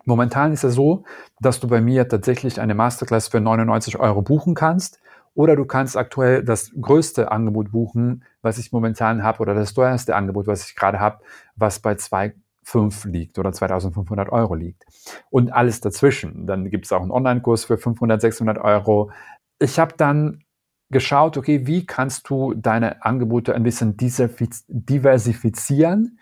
Momentan 0.06 0.52
ist 0.52 0.64
es 0.64 0.74
so, 0.74 1.04
dass 1.40 1.60
du 1.60 1.68
bei 1.68 1.80
mir 1.82 2.08
tatsächlich 2.08 2.60
eine 2.60 2.74
Masterclass 2.74 3.28
für 3.28 3.40
99 3.40 3.98
Euro 3.98 4.22
buchen 4.22 4.54
kannst 4.54 5.00
Oder 5.34 5.54
du 5.54 5.66
kannst 5.66 5.98
aktuell 5.98 6.42
das 6.44 6.70
größte 6.80 7.30
Angebot 7.30 7.72
buchen, 7.72 8.24
was 8.40 8.56
ich 8.56 8.72
momentan 8.72 9.22
habe, 9.22 9.40
oder 9.40 9.52
das 9.54 9.74
teuerste 9.74 10.16
Angebot, 10.16 10.46
was 10.46 10.66
ich 10.66 10.74
gerade 10.76 10.98
habe, 10.98 11.18
was 11.56 11.78
bei 11.80 11.92
2,5 11.92 13.06
liegt 13.08 13.38
oder 13.38 13.52
2500 13.52 14.30
Euro 14.30 14.54
liegt. 14.54 14.84
Und 15.28 15.52
alles 15.52 15.80
dazwischen. 15.82 16.46
Dann 16.46 16.70
gibt 16.70 16.86
es 16.86 16.92
auch 16.92 17.02
einen 17.02 17.10
Online-Kurs 17.10 17.66
für 17.66 17.76
500, 17.76 18.18
600 18.20 18.56
Euro. 18.58 19.10
Ich 19.58 19.78
habe 19.78 19.94
dann 19.96 20.42
geschaut, 20.90 21.36
okay, 21.36 21.66
wie 21.66 21.84
kannst 21.84 22.30
du 22.30 22.54
deine 22.54 23.04
Angebote 23.04 23.54
ein 23.54 23.62
bisschen 23.62 23.96
diversifizieren 23.98 26.18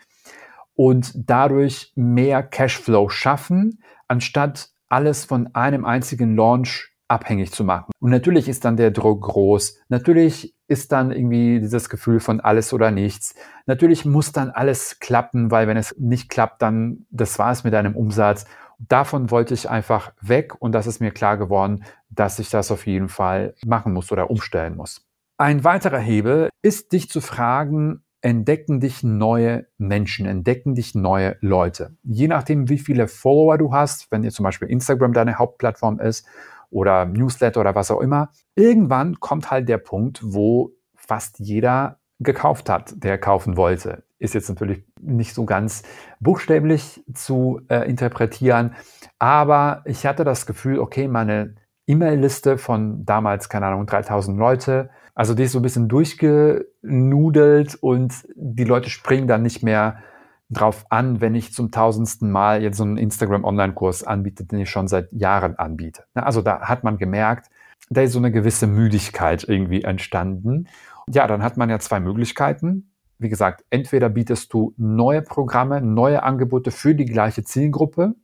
und 0.75 1.13
dadurch 1.15 1.91
mehr 1.95 2.43
Cashflow 2.43 3.09
schaffen, 3.09 3.81
anstatt 4.07 4.69
alles 4.89 5.25
von 5.25 5.53
einem 5.55 5.85
einzigen 5.85 6.35
Launch 6.35 6.91
abhängig 7.07 7.51
zu 7.51 7.63
machen. 7.63 7.91
Und 7.99 8.09
natürlich 8.09 8.49
ist 8.49 8.65
dann 8.65 8.77
der 8.77 8.91
Druck 8.91 9.21
groß. 9.23 9.79
Natürlich 9.89 10.55
ist 10.67 10.91
dann 10.91 11.11
irgendwie 11.11 11.59
dieses 11.59 11.89
Gefühl 11.89 12.19
von 12.19 12.39
alles 12.39 12.73
oder 12.73 12.91
nichts. 12.91 13.35
Natürlich 13.67 14.05
muss 14.05 14.31
dann 14.31 14.49
alles 14.49 14.99
klappen, 14.99 15.51
weil 15.51 15.67
wenn 15.67 15.77
es 15.77 15.95
nicht 15.99 16.29
klappt, 16.29 16.61
dann 16.61 17.05
das 17.11 17.37
war 17.37 17.51
es 17.51 17.63
mit 17.63 17.73
deinem 17.73 17.95
Umsatz. 17.95 18.45
Davon 18.79 19.31
wollte 19.31 19.53
ich 19.53 19.69
einfach 19.69 20.13
weg 20.21 20.59
und 20.59 20.71
das 20.71 20.87
ist 20.87 20.99
mir 20.99 21.11
klar 21.11 21.37
geworden, 21.37 21.83
dass 22.09 22.39
ich 22.39 22.49
das 22.49 22.71
auf 22.71 22.87
jeden 22.87 23.09
Fall 23.09 23.53
machen 23.65 23.93
muss 23.93 24.11
oder 24.11 24.29
umstellen 24.29 24.75
muss. 24.75 25.05
Ein 25.37 25.63
weiterer 25.63 25.99
Hebel 25.99 26.49
ist, 26.61 26.91
dich 26.93 27.09
zu 27.09 27.21
fragen, 27.21 28.04
entdecken 28.25 28.79
dich 28.79 29.03
neue 29.03 29.67
Menschen, 29.77 30.25
entdecken 30.25 30.73
dich 30.73 30.95
neue 30.95 31.37
Leute. 31.41 31.95
Je 32.01 32.27
nachdem, 32.27 32.69
wie 32.69 32.79
viele 32.79 33.07
Follower 33.07 33.59
du 33.59 33.71
hast, 33.71 34.11
wenn 34.11 34.23
dir 34.23 34.31
zum 34.31 34.43
Beispiel 34.45 34.67
Instagram 34.67 35.13
deine 35.13 35.37
Hauptplattform 35.37 35.99
ist 35.99 36.25
oder 36.71 37.05
Newsletter 37.05 37.61
oder 37.61 37.75
was 37.75 37.91
auch 37.91 38.01
immer. 38.01 38.31
Irgendwann 38.55 39.19
kommt 39.19 39.51
halt 39.51 39.69
der 39.69 39.77
Punkt, 39.77 40.21
wo 40.23 40.71
fast 40.95 41.37
jeder 41.37 41.99
gekauft 42.19 42.67
hat, 42.67 42.95
der 42.95 43.19
kaufen 43.19 43.57
wollte. 43.57 44.05
Ist 44.17 44.33
jetzt 44.33 44.49
natürlich 44.49 44.83
nicht 44.99 45.35
so 45.35 45.45
ganz 45.45 45.83
buchstäblich 46.19 47.03
zu 47.13 47.61
äh, 47.67 47.87
interpretieren, 47.87 48.73
aber 49.19 49.83
ich 49.85 50.07
hatte 50.07 50.23
das 50.23 50.47
Gefühl, 50.47 50.79
okay, 50.79 51.07
meine 51.07 51.53
E-Mail-Liste 51.85 52.57
von 52.57 53.05
damals, 53.05 53.49
keine 53.49 53.67
Ahnung, 53.67 53.85
3000 53.85 54.35
Leute, 54.35 54.89
also 55.15 55.33
die 55.33 55.43
ist 55.43 55.53
so 55.53 55.59
ein 55.59 55.63
bisschen 55.63 55.87
durchgenudelt 55.87 57.75
und 57.75 58.13
die 58.35 58.65
Leute 58.65 58.89
springen 58.89 59.27
dann 59.27 59.41
nicht 59.41 59.63
mehr 59.63 60.03
drauf 60.49 60.85
an, 60.89 61.21
wenn 61.21 61.33
ich 61.33 61.53
zum 61.53 61.71
tausendsten 61.71 62.29
Mal 62.29 62.61
jetzt 62.61 62.77
so 62.77 62.83
einen 62.83 62.97
Instagram-Online-Kurs 62.97 64.03
anbiete, 64.03 64.45
den 64.45 64.59
ich 64.59 64.69
schon 64.69 64.87
seit 64.87 65.11
Jahren 65.11 65.57
anbiete. 65.57 66.03
Also 66.13 66.41
da 66.41 66.61
hat 66.61 66.83
man 66.83 66.97
gemerkt, 66.97 67.49
da 67.89 68.01
ist 68.01 68.11
so 68.11 68.19
eine 68.19 68.31
gewisse 68.31 68.67
Müdigkeit 68.67 69.43
irgendwie 69.47 69.83
entstanden. 69.83 70.67
Ja, 71.09 71.27
dann 71.27 71.41
hat 71.41 71.57
man 71.57 71.69
ja 71.69 71.79
zwei 71.79 71.99
Möglichkeiten. 71.99 72.91
Wie 73.17 73.29
gesagt, 73.29 73.63
entweder 73.69 74.09
bietest 74.09 74.53
du 74.53 74.73
neue 74.77 75.21
Programme, 75.21 75.81
neue 75.81 76.23
Angebote 76.23 76.71
für 76.71 76.93
die 76.93 77.05
gleiche 77.05 77.43
Zielgruppe 77.43 78.15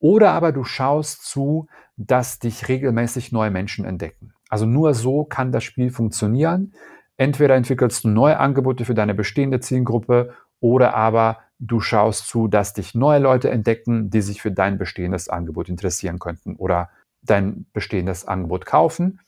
oder 0.00 0.32
aber 0.32 0.52
du 0.52 0.64
schaust 0.64 1.24
zu, 1.24 1.68
dass 1.96 2.38
dich 2.38 2.68
regelmäßig 2.68 3.32
neue 3.32 3.50
Menschen 3.50 3.84
entdecken. 3.84 4.32
Also 4.48 4.66
nur 4.66 4.94
so 4.94 5.24
kann 5.24 5.52
das 5.52 5.64
Spiel 5.64 5.90
funktionieren. 5.90 6.72
Entweder 7.16 7.54
entwickelst 7.56 8.04
du 8.04 8.08
neue 8.08 8.38
Angebote 8.38 8.84
für 8.84 8.94
deine 8.94 9.14
bestehende 9.14 9.60
Zielgruppe 9.60 10.34
oder 10.60 10.94
aber 10.94 11.38
du 11.58 11.80
schaust 11.80 12.28
zu, 12.28 12.48
dass 12.48 12.72
dich 12.72 12.94
neue 12.94 13.18
Leute 13.18 13.50
entdecken, 13.50 14.10
die 14.10 14.22
sich 14.22 14.40
für 14.40 14.52
dein 14.52 14.78
bestehendes 14.78 15.28
Angebot 15.28 15.68
interessieren 15.68 16.18
könnten 16.18 16.54
oder 16.56 16.90
dein 17.22 17.66
bestehendes 17.72 18.26
Angebot 18.26 18.64
kaufen. 18.64 19.20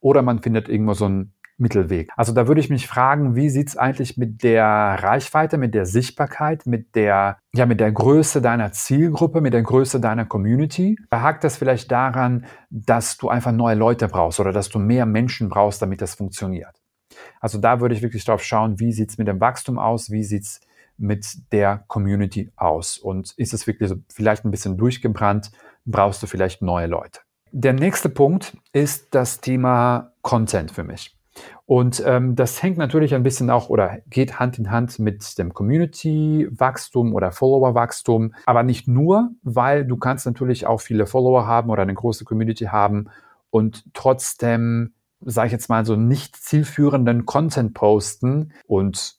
Oder 0.00 0.22
man 0.22 0.40
findet 0.40 0.68
irgendwo 0.68 0.94
so 0.94 1.06
einen 1.06 1.32
Mittelweg. 1.58 2.10
Also 2.16 2.32
da 2.32 2.46
würde 2.46 2.60
ich 2.60 2.70
mich 2.70 2.86
fragen, 2.86 3.34
wie 3.34 3.50
sieht 3.50 3.68
es 3.68 3.76
eigentlich 3.76 4.16
mit 4.16 4.42
der 4.42 4.64
Reichweite, 4.64 5.58
mit 5.58 5.74
der 5.74 5.86
Sichtbarkeit, 5.86 6.66
mit 6.66 6.94
der, 6.94 7.38
ja, 7.52 7.66
mit 7.66 7.80
der 7.80 7.92
Größe 7.92 8.40
deiner 8.40 8.72
Zielgruppe, 8.72 9.40
mit 9.40 9.52
der 9.52 9.62
Größe 9.62 10.00
deiner 10.00 10.24
Community? 10.24 10.96
Behagt 11.10 11.44
das 11.44 11.56
vielleicht 11.56 11.90
daran, 11.90 12.46
dass 12.70 13.16
du 13.16 13.28
einfach 13.28 13.52
neue 13.52 13.74
Leute 13.74 14.08
brauchst 14.08 14.40
oder 14.40 14.52
dass 14.52 14.68
du 14.68 14.78
mehr 14.78 15.06
Menschen 15.06 15.48
brauchst, 15.48 15.82
damit 15.82 16.00
das 16.00 16.14
funktioniert? 16.14 16.80
Also 17.40 17.58
da 17.58 17.80
würde 17.80 17.94
ich 17.94 18.02
wirklich 18.02 18.24
drauf 18.24 18.42
schauen, 18.42 18.78
wie 18.78 18.92
sieht 18.92 19.10
es 19.10 19.18
mit 19.18 19.28
dem 19.28 19.40
Wachstum 19.40 19.78
aus, 19.78 20.10
wie 20.10 20.24
sieht 20.24 20.44
es 20.44 20.60
mit 20.96 21.52
der 21.52 21.84
Community 21.86 22.50
aus? 22.56 22.98
Und 22.98 23.32
ist 23.36 23.54
es 23.54 23.66
wirklich 23.66 23.88
so 23.88 23.96
vielleicht 24.12 24.44
ein 24.44 24.50
bisschen 24.50 24.76
durchgebrannt? 24.76 25.50
Brauchst 25.84 26.22
du 26.22 26.26
vielleicht 26.26 26.62
neue 26.62 26.86
Leute? 26.86 27.20
Der 27.50 27.72
nächste 27.72 28.08
Punkt 28.08 28.56
ist 28.72 29.14
das 29.14 29.40
Thema 29.40 30.12
Content 30.22 30.70
für 30.70 30.84
mich. 30.84 31.17
Und 31.66 32.02
ähm, 32.06 32.34
das 32.34 32.62
hängt 32.62 32.78
natürlich 32.78 33.14
ein 33.14 33.22
bisschen 33.22 33.50
auch 33.50 33.68
oder 33.68 33.98
geht 34.08 34.40
Hand 34.40 34.58
in 34.58 34.70
Hand 34.70 34.98
mit 34.98 35.38
dem 35.38 35.52
Community-Wachstum 35.52 37.14
oder 37.14 37.30
Follower-Wachstum, 37.30 38.34
aber 38.46 38.62
nicht 38.62 38.88
nur, 38.88 39.30
weil 39.42 39.84
du 39.84 39.96
kannst 39.96 40.24
natürlich 40.26 40.66
auch 40.66 40.80
viele 40.80 41.06
Follower 41.06 41.46
haben 41.46 41.70
oder 41.70 41.82
eine 41.82 41.94
große 41.94 42.24
Community 42.24 42.66
haben 42.66 43.08
und 43.50 43.84
trotzdem, 43.92 44.94
sage 45.20 45.48
ich 45.48 45.52
jetzt 45.52 45.68
mal, 45.68 45.84
so 45.84 45.96
nicht 45.96 46.36
zielführenden 46.36 47.26
Content 47.26 47.74
posten 47.74 48.52
und 48.66 49.18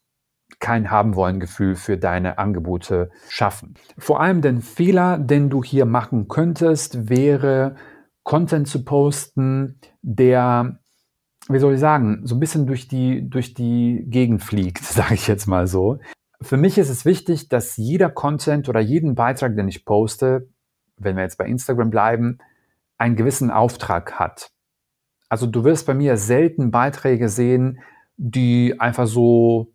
kein 0.59 0.91
haben 0.91 1.15
wollen 1.15 1.39
Gefühl 1.39 1.75
für 1.75 1.97
deine 1.97 2.37
Angebote 2.37 3.11
schaffen. 3.29 3.75
Vor 3.97 4.19
allem 4.19 4.41
den 4.41 4.61
Fehler, 4.61 5.17
den 5.17 5.49
du 5.49 5.63
hier 5.63 5.85
machen 5.85 6.27
könntest, 6.27 7.09
wäre 7.09 7.75
Content 8.23 8.67
zu 8.67 8.83
posten, 8.83 9.79
der 10.01 10.79
wie 11.47 11.59
soll 11.59 11.73
ich 11.73 11.79
sagen, 11.79 12.21
so 12.23 12.35
ein 12.35 12.39
bisschen 12.39 12.67
durch 12.67 12.87
die, 12.87 13.27
durch 13.29 13.53
die 13.53 14.03
Gegend 14.07 14.43
fliegt, 14.43 14.83
sage 14.83 15.13
ich 15.13 15.27
jetzt 15.27 15.47
mal 15.47 15.67
so. 15.67 15.99
Für 16.41 16.57
mich 16.57 16.77
ist 16.77 16.89
es 16.89 17.05
wichtig, 17.05 17.49
dass 17.49 17.77
jeder 17.77 18.09
Content 18.09 18.69
oder 18.69 18.79
jeden 18.79 19.15
Beitrag, 19.15 19.55
den 19.55 19.67
ich 19.67 19.85
poste, 19.85 20.47
wenn 20.97 21.15
wir 21.15 21.23
jetzt 21.23 21.37
bei 21.37 21.45
Instagram 21.45 21.89
bleiben, 21.89 22.39
einen 22.97 23.15
gewissen 23.15 23.51
Auftrag 23.51 24.19
hat. 24.19 24.51
Also 25.29 25.47
du 25.47 25.63
wirst 25.63 25.85
bei 25.85 25.93
mir 25.93 26.17
selten 26.17 26.71
Beiträge 26.71 27.29
sehen, 27.29 27.79
die 28.17 28.79
einfach 28.79 29.07
so 29.07 29.73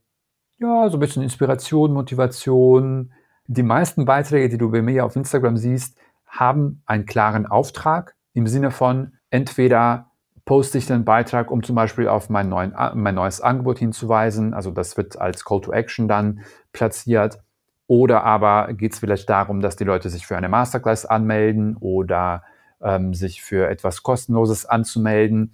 ja, 0.58 0.88
so 0.88 0.96
ein 0.96 1.00
bisschen 1.00 1.22
Inspiration, 1.22 1.92
Motivation. 1.92 3.12
Die 3.46 3.62
meisten 3.62 4.04
Beiträge, 4.04 4.48
die 4.48 4.58
du 4.58 4.70
bei 4.70 4.82
mir 4.82 5.04
auf 5.04 5.16
Instagram 5.16 5.56
siehst, 5.56 5.98
haben 6.26 6.82
einen 6.86 7.06
klaren 7.06 7.46
Auftrag 7.46 8.14
im 8.32 8.46
Sinne 8.46 8.70
von 8.70 9.12
entweder 9.30 10.10
poste 10.44 10.78
ich 10.78 10.86
den 10.86 11.04
Beitrag, 11.04 11.50
um 11.50 11.62
zum 11.62 11.74
Beispiel 11.74 12.08
auf 12.08 12.28
mein, 12.28 12.48
neuen, 12.48 12.74
mein 12.94 13.14
neues 13.14 13.40
Angebot 13.40 13.78
hinzuweisen. 13.78 14.54
Also 14.54 14.70
das 14.70 14.96
wird 14.96 15.18
als 15.18 15.44
Call 15.44 15.60
to 15.62 15.72
Action 15.72 16.08
dann 16.08 16.40
platziert. 16.72 17.38
Oder 17.86 18.24
aber 18.24 18.72
geht 18.72 18.92
es 18.92 18.98
vielleicht 18.98 19.28
darum, 19.28 19.60
dass 19.60 19.76
die 19.76 19.84
Leute 19.84 20.08
sich 20.08 20.26
für 20.26 20.36
eine 20.36 20.48
Masterclass 20.48 21.06
anmelden 21.06 21.76
oder 21.78 22.42
ähm, 22.82 23.14
sich 23.14 23.42
für 23.42 23.68
etwas 23.68 24.02
Kostenloses 24.02 24.66
anzumelden. 24.66 25.52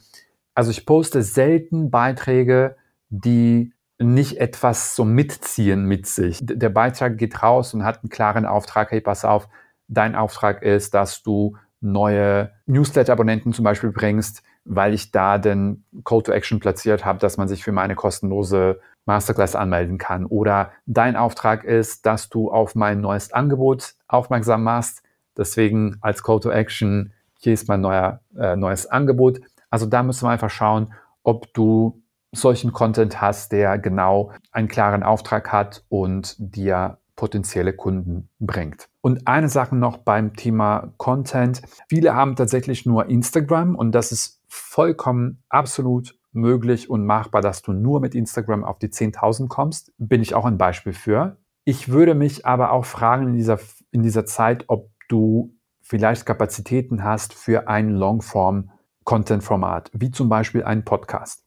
Also 0.55 0.71
ich 0.71 0.87
poste 0.87 1.23
selten 1.23 1.91
Beiträge, 1.91 2.77
die 3.09 3.73
nicht 3.99 4.39
etwas 4.39 4.97
so 4.97 5.05
mitziehen 5.05 5.85
mit 5.85 6.07
sich. 6.07 6.39
Der 6.41 6.71
Beitrag 6.71 7.19
geht 7.19 7.43
raus 7.43 7.75
und 7.75 7.85
hat 7.85 8.03
einen 8.03 8.11
klaren 8.11 8.47
Auftrag, 8.47 8.91
hey, 8.91 9.01
pass 9.01 9.25
auf, 9.25 9.49
dein 9.89 10.15
Auftrag 10.15 10.63
ist, 10.63 10.95
dass 10.95 11.23
du 11.23 11.57
neue 11.81 12.51
Newsletter-Abonnenten 12.67 13.53
zum 13.53 13.65
Beispiel 13.65 13.91
bringst, 13.91 14.43
weil 14.65 14.95
ich 14.95 15.11
da 15.11 15.39
den 15.39 15.85
Call 16.05 16.23
to 16.23 16.33
Action 16.33 16.61
platziert 16.61 17.05
habe, 17.05 17.19
dass 17.19 17.37
man 17.37 17.49
sich 17.49 17.65
für 17.65 17.73
meine 17.73 17.95
kostenlose 17.95 18.81
Masterclass 19.07 19.57
anmelden 19.57 19.99
kann. 19.99 20.27
Oder 20.27 20.73
dein 20.87 21.17
Auftrag 21.17 21.65
ist, 21.65 22.07
dass 22.07 22.29
du 22.29 22.51
auf 22.51 22.75
mein 22.75 23.01
neues 23.01 23.33
Angebot 23.33 23.95
aufmerksam 24.09 24.63
machst. 24.63 25.03
Deswegen 25.37 25.97
als 26.01 26.23
Call 26.23 26.41
to 26.41 26.51
Action, 26.51 27.13
hier 27.39 27.55
ist 27.55 27.69
mein 27.69 27.81
neuer, 27.81 28.21
äh, 28.37 28.57
neues 28.57 28.87
Angebot. 28.87 29.41
Also 29.71 29.87
da 29.87 30.03
müssen 30.03 30.27
wir 30.27 30.31
einfach 30.31 30.51
schauen, 30.51 30.93
ob 31.23 31.53
du 31.55 32.03
solchen 32.33 32.73
Content 32.73 33.21
hast, 33.21 33.53
der 33.53 33.79
genau 33.79 34.33
einen 34.53 34.69
klaren 34.69 35.03
Auftrag 35.03 35.51
hat 35.51 35.85
und 35.89 36.37
dir 36.39 36.99
potenzielle 37.21 37.75
Kunden 37.75 38.31
bringt. 38.39 38.89
Und 39.03 39.27
eine 39.27 39.51
Sache 39.51 39.77
noch 39.77 39.99
beim 39.99 40.37
Thema 40.37 40.95
Content. 40.97 41.61
Viele 41.87 42.15
haben 42.15 42.35
tatsächlich 42.35 42.87
nur 42.87 43.11
Instagram 43.11 43.75
und 43.75 43.93
das 43.93 44.11
ist 44.11 44.43
vollkommen 44.49 45.43
absolut 45.51 46.19
möglich 46.33 46.89
und 46.89 47.05
machbar, 47.05 47.43
dass 47.43 47.61
du 47.61 47.75
nur 47.75 48.01
mit 48.01 48.15
Instagram 48.15 48.65
auf 48.65 48.79
die 48.79 48.89
10.000 48.89 49.49
kommst. 49.49 49.93
Bin 49.99 50.23
ich 50.23 50.35
auch 50.35 50.47
ein 50.47 50.57
Beispiel 50.57 50.95
für. 50.95 51.37
Ich 51.67 51.91
würde 51.91 52.15
mich 52.15 52.47
aber 52.47 52.73
auch 52.73 52.87
fragen 52.87 53.29
in 53.29 53.35
dieser, 53.35 53.59
in 53.91 54.03
dieser 54.03 54.25
Zeit, 54.25 54.65
ob 54.69 54.91
du 55.11 55.55
vielleicht 55.83 56.25
Kapazitäten 56.25 57.05
hast 57.05 57.35
für 57.35 57.69
ein 57.69 57.91
Longform-Content-Format, 57.91 59.91
wie 59.93 60.11
zum 60.11 60.31
Beispiel 60.31 60.65
einen 60.65 60.87
Podcast. 60.87 61.45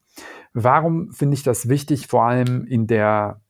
Warum 0.54 1.12
finde 1.14 1.34
ich 1.34 1.42
das 1.42 1.68
wichtig, 1.68 2.06
vor 2.06 2.26
allem 2.26 2.64
in 2.68 2.86
der 2.86 3.42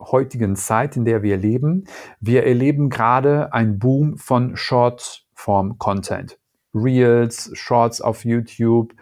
heutigen 0.00 0.56
Zeit, 0.56 0.96
in 0.96 1.04
der 1.04 1.22
wir 1.22 1.36
leben? 1.36 1.84
Wir 2.20 2.46
erleben 2.46 2.88
gerade 2.90 3.52
einen 3.52 3.78
Boom 3.78 4.16
von 4.16 4.56
Short-Form-Content. 4.56 6.38
Reels, 6.74 7.50
Shorts 7.54 8.00
auf 8.00 8.24
YouTube, 8.24 8.94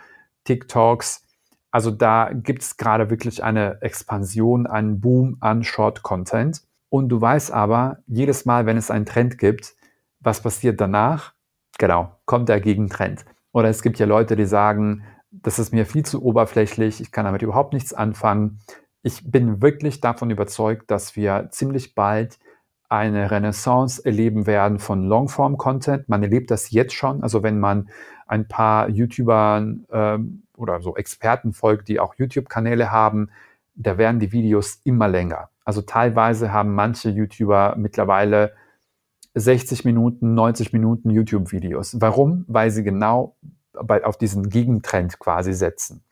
TikToks. 0.44 1.24
Also 1.70 1.90
da 1.90 2.30
gibt 2.32 2.62
es 2.62 2.76
gerade 2.76 3.10
wirklich 3.10 3.44
eine 3.44 3.80
Expansion, 3.82 4.66
einen 4.66 5.00
Boom 5.00 5.36
an 5.40 5.62
Short-Content. 5.62 6.62
Und 6.88 7.10
du 7.10 7.20
weißt 7.20 7.52
aber, 7.52 7.98
jedes 8.06 8.46
Mal, 8.46 8.66
wenn 8.66 8.78
es 8.78 8.90
einen 8.90 9.06
Trend 9.06 9.38
gibt, 9.38 9.74
was 10.20 10.42
passiert 10.42 10.80
danach? 10.80 11.34
Genau, 11.78 12.18
kommt 12.24 12.48
der 12.48 12.60
Gegentrend. 12.60 13.24
Oder 13.52 13.68
es 13.68 13.82
gibt 13.82 13.98
ja 13.98 14.06
Leute, 14.06 14.36
die 14.36 14.46
sagen, 14.46 15.04
das 15.30 15.58
ist 15.58 15.72
mir 15.72 15.86
viel 15.86 16.04
zu 16.04 16.22
oberflächlich, 16.22 17.00
ich 17.00 17.12
kann 17.12 17.24
damit 17.24 17.42
überhaupt 17.42 17.72
nichts 17.72 17.92
anfangen. 17.92 18.60
Ich 19.02 19.30
bin 19.30 19.62
wirklich 19.62 20.00
davon 20.00 20.30
überzeugt, 20.30 20.90
dass 20.90 21.16
wir 21.16 21.48
ziemlich 21.50 21.94
bald 21.94 22.38
eine 22.88 23.30
Renaissance 23.30 24.04
erleben 24.04 24.46
werden 24.46 24.78
von 24.78 25.04
Longform-Content. 25.04 26.08
Man 26.08 26.22
erlebt 26.22 26.50
das 26.50 26.70
jetzt 26.70 26.94
schon. 26.94 27.22
Also 27.22 27.42
wenn 27.42 27.60
man 27.60 27.90
ein 28.26 28.48
paar 28.48 28.88
YouTubern 28.88 29.86
ähm, 29.90 30.42
oder 30.56 30.80
so 30.80 30.96
Experten 30.96 31.52
folgt, 31.52 31.88
die 31.88 32.00
auch 32.00 32.14
YouTube-Kanäle 32.16 32.90
haben, 32.90 33.30
da 33.74 33.98
werden 33.98 34.20
die 34.20 34.32
Videos 34.32 34.80
immer 34.84 35.08
länger. 35.08 35.50
Also 35.64 35.82
teilweise 35.82 36.52
haben 36.52 36.74
manche 36.74 37.10
YouTuber 37.10 37.76
mittlerweile 37.76 38.54
60 39.34 39.84
Minuten, 39.84 40.34
90 40.34 40.72
Minuten 40.72 41.10
YouTube-Videos. 41.10 42.00
Warum? 42.00 42.44
Weil 42.48 42.70
sie 42.70 42.82
genau 42.82 43.36
bei, 43.72 44.04
auf 44.04 44.16
diesen 44.16 44.48
Gegentrend 44.48 45.18
quasi 45.18 45.52
setzen. 45.52 46.02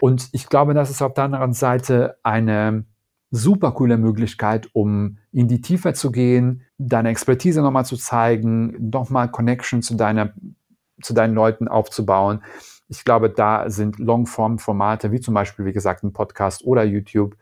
Und 0.00 0.28
ich 0.32 0.48
glaube, 0.48 0.74
das 0.74 0.90
ist 0.90 1.02
auf 1.02 1.14
der 1.14 1.24
anderen 1.24 1.52
Seite 1.52 2.18
eine 2.22 2.84
super 3.30 3.72
coole 3.72 3.98
Möglichkeit, 3.98 4.68
um 4.72 5.18
in 5.32 5.48
die 5.48 5.60
Tiefe 5.60 5.92
zu 5.94 6.10
gehen, 6.10 6.62
deine 6.78 7.10
Expertise 7.10 7.60
nochmal 7.60 7.84
zu 7.84 7.96
zeigen, 7.96 8.90
nochmal 8.90 9.30
Connection 9.30 9.82
zu, 9.82 9.94
deiner, 9.94 10.32
zu 11.02 11.12
deinen 11.14 11.34
Leuten 11.34 11.68
aufzubauen. 11.68 12.42
Ich 12.88 13.04
glaube, 13.04 13.30
da 13.30 13.68
sind 13.68 13.98
Longform-Formate, 13.98 15.10
wie 15.10 15.20
zum 15.20 15.34
Beispiel, 15.34 15.64
wie 15.64 15.72
gesagt, 15.72 16.04
ein 16.04 16.12
Podcast 16.12 16.64
oder 16.64 16.84
YouTube. 16.84 17.36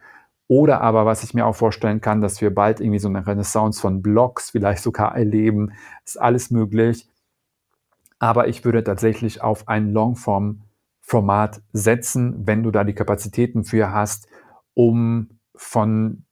Oder 0.47 0.81
aber, 0.81 1.07
was 1.07 1.23
ich 1.23 1.35
mir 1.35 1.47
auch 1.47 1.57
vorstellen 1.57 2.01
kann, 2.01 2.21
dass 2.21 2.41
wir 2.41 2.55
bald 2.55 2.81
irgendwie 2.81 2.99
so 2.99 3.09
eine 3.09 3.27
Renaissance 3.27 3.81
von 3.81 4.03
Blogs 4.03 4.51
vielleicht 4.51 4.83
sogar 4.83 5.15
erleben. 5.17 5.73
Ist 6.05 6.21
alles 6.21 6.51
möglich. 6.51 7.09
Aber 8.19 8.49
ich 8.49 8.65
würde 8.65 8.85
tatsächlich 8.85 9.43
auf 9.43 9.69
ein 9.69 9.93
Longform-Format 9.93 10.74
setzen, 11.73 12.47
wenn 12.47 12.63
du 12.63 12.71
da 12.71 12.85
die 12.85 12.95
Kapazitäten 12.95 13.65
für 13.65 13.93
hast, 13.93 14.27
um 14.75 15.39
von 15.55 16.25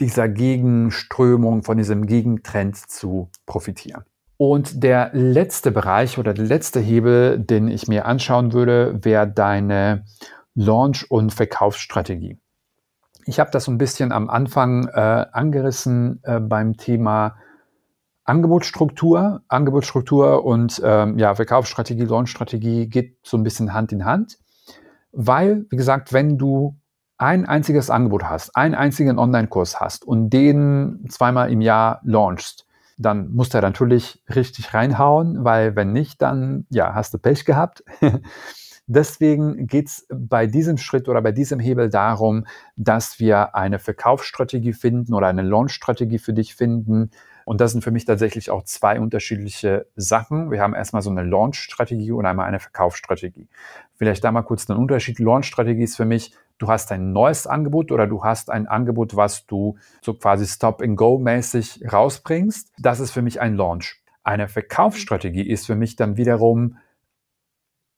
dieser 0.00 0.28
Gegenströmung, 0.28 1.62
von 1.62 1.76
diesem 1.76 2.06
Gegentrend 2.06 2.76
zu 2.76 3.30
profitieren. 3.46 4.04
Und 4.36 4.82
der 4.82 5.10
letzte 5.14 5.70
Bereich 5.70 6.18
oder 6.18 6.34
der 6.34 6.44
letzte 6.44 6.80
Hebel, 6.80 7.38
den 7.38 7.68
ich 7.68 7.88
mir 7.88 8.04
anschauen 8.04 8.52
würde, 8.52 9.02
wäre 9.02 9.26
deine 9.26 10.04
Launch- 10.54 11.10
und 11.10 11.32
Verkaufsstrategie. 11.32 12.38
Ich 13.24 13.40
habe 13.40 13.50
das 13.50 13.64
so 13.64 13.72
ein 13.72 13.78
bisschen 13.78 14.12
am 14.12 14.28
Anfang 14.28 14.88
äh, 14.88 15.26
angerissen 15.32 16.20
äh, 16.22 16.38
beim 16.38 16.76
Thema 16.76 17.36
Angebotsstruktur. 18.26 19.42
Angebotsstruktur 19.48 20.44
und 20.44 20.80
ähm, 20.84 21.18
ja, 21.18 21.34
Verkaufsstrategie, 21.34 22.04
Launchstrategie 22.04 22.88
geht 22.88 23.18
so 23.22 23.36
ein 23.36 23.44
bisschen 23.44 23.72
Hand 23.72 23.92
in 23.92 24.04
Hand, 24.04 24.38
weil, 25.12 25.64
wie 25.70 25.76
gesagt, 25.76 26.12
wenn 26.12 26.36
du 26.36 26.76
ein 27.18 27.46
einziges 27.46 27.88
Angebot 27.88 28.24
hast, 28.24 28.54
einen 28.56 28.74
einzigen 28.74 29.18
Online-Kurs 29.18 29.80
hast 29.80 30.04
und 30.04 30.30
den 30.30 31.06
zweimal 31.08 31.50
im 31.50 31.60
Jahr 31.60 32.00
launchst, 32.04 32.66
dann 32.98 33.32
musst 33.32 33.54
du 33.54 33.60
natürlich 33.60 34.22
richtig 34.34 34.74
reinhauen, 34.74 35.44
weil 35.44 35.76
wenn 35.76 35.92
nicht, 35.92 36.20
dann 36.20 36.66
ja, 36.70 36.94
hast 36.94 37.14
du 37.14 37.18
Pech 37.18 37.44
gehabt. 37.44 37.84
Deswegen 38.88 39.66
geht's 39.66 40.06
bei 40.08 40.46
diesem 40.46 40.78
Schritt 40.78 41.08
oder 41.08 41.20
bei 41.20 41.32
diesem 41.32 41.58
Hebel 41.58 41.90
darum, 41.90 42.46
dass 42.76 43.18
wir 43.18 43.54
eine 43.54 43.78
Verkaufsstrategie 43.78 44.72
finden 44.72 45.12
oder 45.12 45.26
eine 45.26 45.42
Launchstrategie 45.42 46.18
für 46.18 46.32
dich 46.32 46.54
finden, 46.54 47.10
und 47.46 47.60
das 47.60 47.70
sind 47.70 47.84
für 47.84 47.92
mich 47.92 48.04
tatsächlich 48.04 48.50
auch 48.50 48.64
zwei 48.64 48.98
unterschiedliche 48.98 49.86
Sachen. 49.94 50.50
Wir 50.50 50.60
haben 50.60 50.74
erstmal 50.74 51.00
so 51.00 51.10
eine 51.10 51.22
Launch-Strategie 51.22 52.10
und 52.10 52.26
einmal 52.26 52.48
eine 52.48 52.58
Verkaufsstrategie. 52.58 53.46
Vielleicht 53.94 54.24
da 54.24 54.32
mal 54.32 54.42
kurz 54.42 54.68
einen 54.68 54.80
Unterschied. 54.80 55.20
Launch-Strategie 55.20 55.84
ist 55.84 55.94
für 55.94 56.06
mich, 56.06 56.34
du 56.58 56.66
hast 56.66 56.90
ein 56.90 57.12
neues 57.12 57.46
Angebot 57.46 57.92
oder 57.92 58.08
du 58.08 58.24
hast 58.24 58.50
ein 58.50 58.66
Angebot, 58.66 59.14
was 59.14 59.46
du 59.46 59.78
so 60.02 60.14
quasi 60.14 60.44
Stop-and-Go-mäßig 60.44 61.84
rausbringst. 61.92 62.72
Das 62.80 62.98
ist 62.98 63.12
für 63.12 63.22
mich 63.22 63.40
ein 63.40 63.54
Launch. 63.54 64.02
Eine 64.24 64.48
Verkaufsstrategie 64.48 65.48
ist 65.48 65.66
für 65.66 65.76
mich 65.76 65.94
dann 65.94 66.16
wiederum 66.16 66.78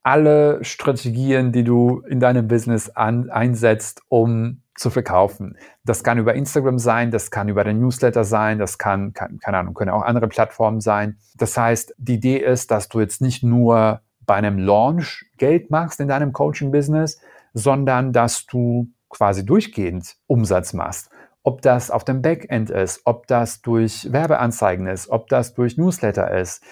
alle 0.03 0.63
Strategien, 0.63 1.53
die 1.53 1.65
du 1.65 2.01
in 2.07 2.21
deinem 2.21 2.49
Business 2.49 2.91
an, 2.91 3.31
einsetzt, 3.31 4.03
um 4.09 4.61
zu 4.79 4.91
verkaufen. 4.91 5.57
Das 5.85 6.05
kann 6.05 6.19
über 6.19 6.35
Instagram 6.35 6.79
sein, 6.79 7.11
das 7.11 7.31
kann 7.31 7.49
über 7.49 7.65
den 7.65 7.81
Newsletter 7.81 8.25
sein, 8.25 8.59
das 8.59 8.79
kann, 8.79 9.13
kann, 9.13 9.39
keine 9.39 9.59
Ahnung, 9.59 9.75
können 9.75 9.91
auch 9.91 10.03
andere 10.03 10.29
Plattformen 10.29 10.81
sein. 10.81 11.19
Das 11.37 11.57
heißt, 11.57 11.95
die 11.99 12.15
Idee 12.15 12.39
ist, 12.39 12.71
dass 12.71 12.89
du 12.89 13.01
jetzt 13.01 13.21
nicht 13.21 13.43
nur 13.43 14.01
bei 14.27 14.35
einem 14.35 14.59
Launch 14.59 15.27
Geld 15.37 15.71
machst 15.71 16.01
in 16.01 16.09
deinem 16.09 16.33
Coaching-Business, 16.33 17.21
sondern 17.55 18.13
dass 18.13 18.47
du 18.47 18.89
quasi 19.09 19.45
durchgehend 19.45 20.17
Umsatz 20.27 20.73
machst. 20.75 21.11
Ob 21.43 21.63
das 21.63 21.91
auf 21.91 22.05
dem 22.05 22.21
Backend 22.21 22.71
ist, 22.71 23.01
ob 23.05 23.27
das 23.27 23.63
durch 23.63 24.13
Werbeanzeigen 24.13 24.87
ist, 24.87 25.09
ob 25.09 25.29
das 25.29 25.55
durch 25.55 25.79
Newsletter 25.79 26.31
ist, 26.39 26.63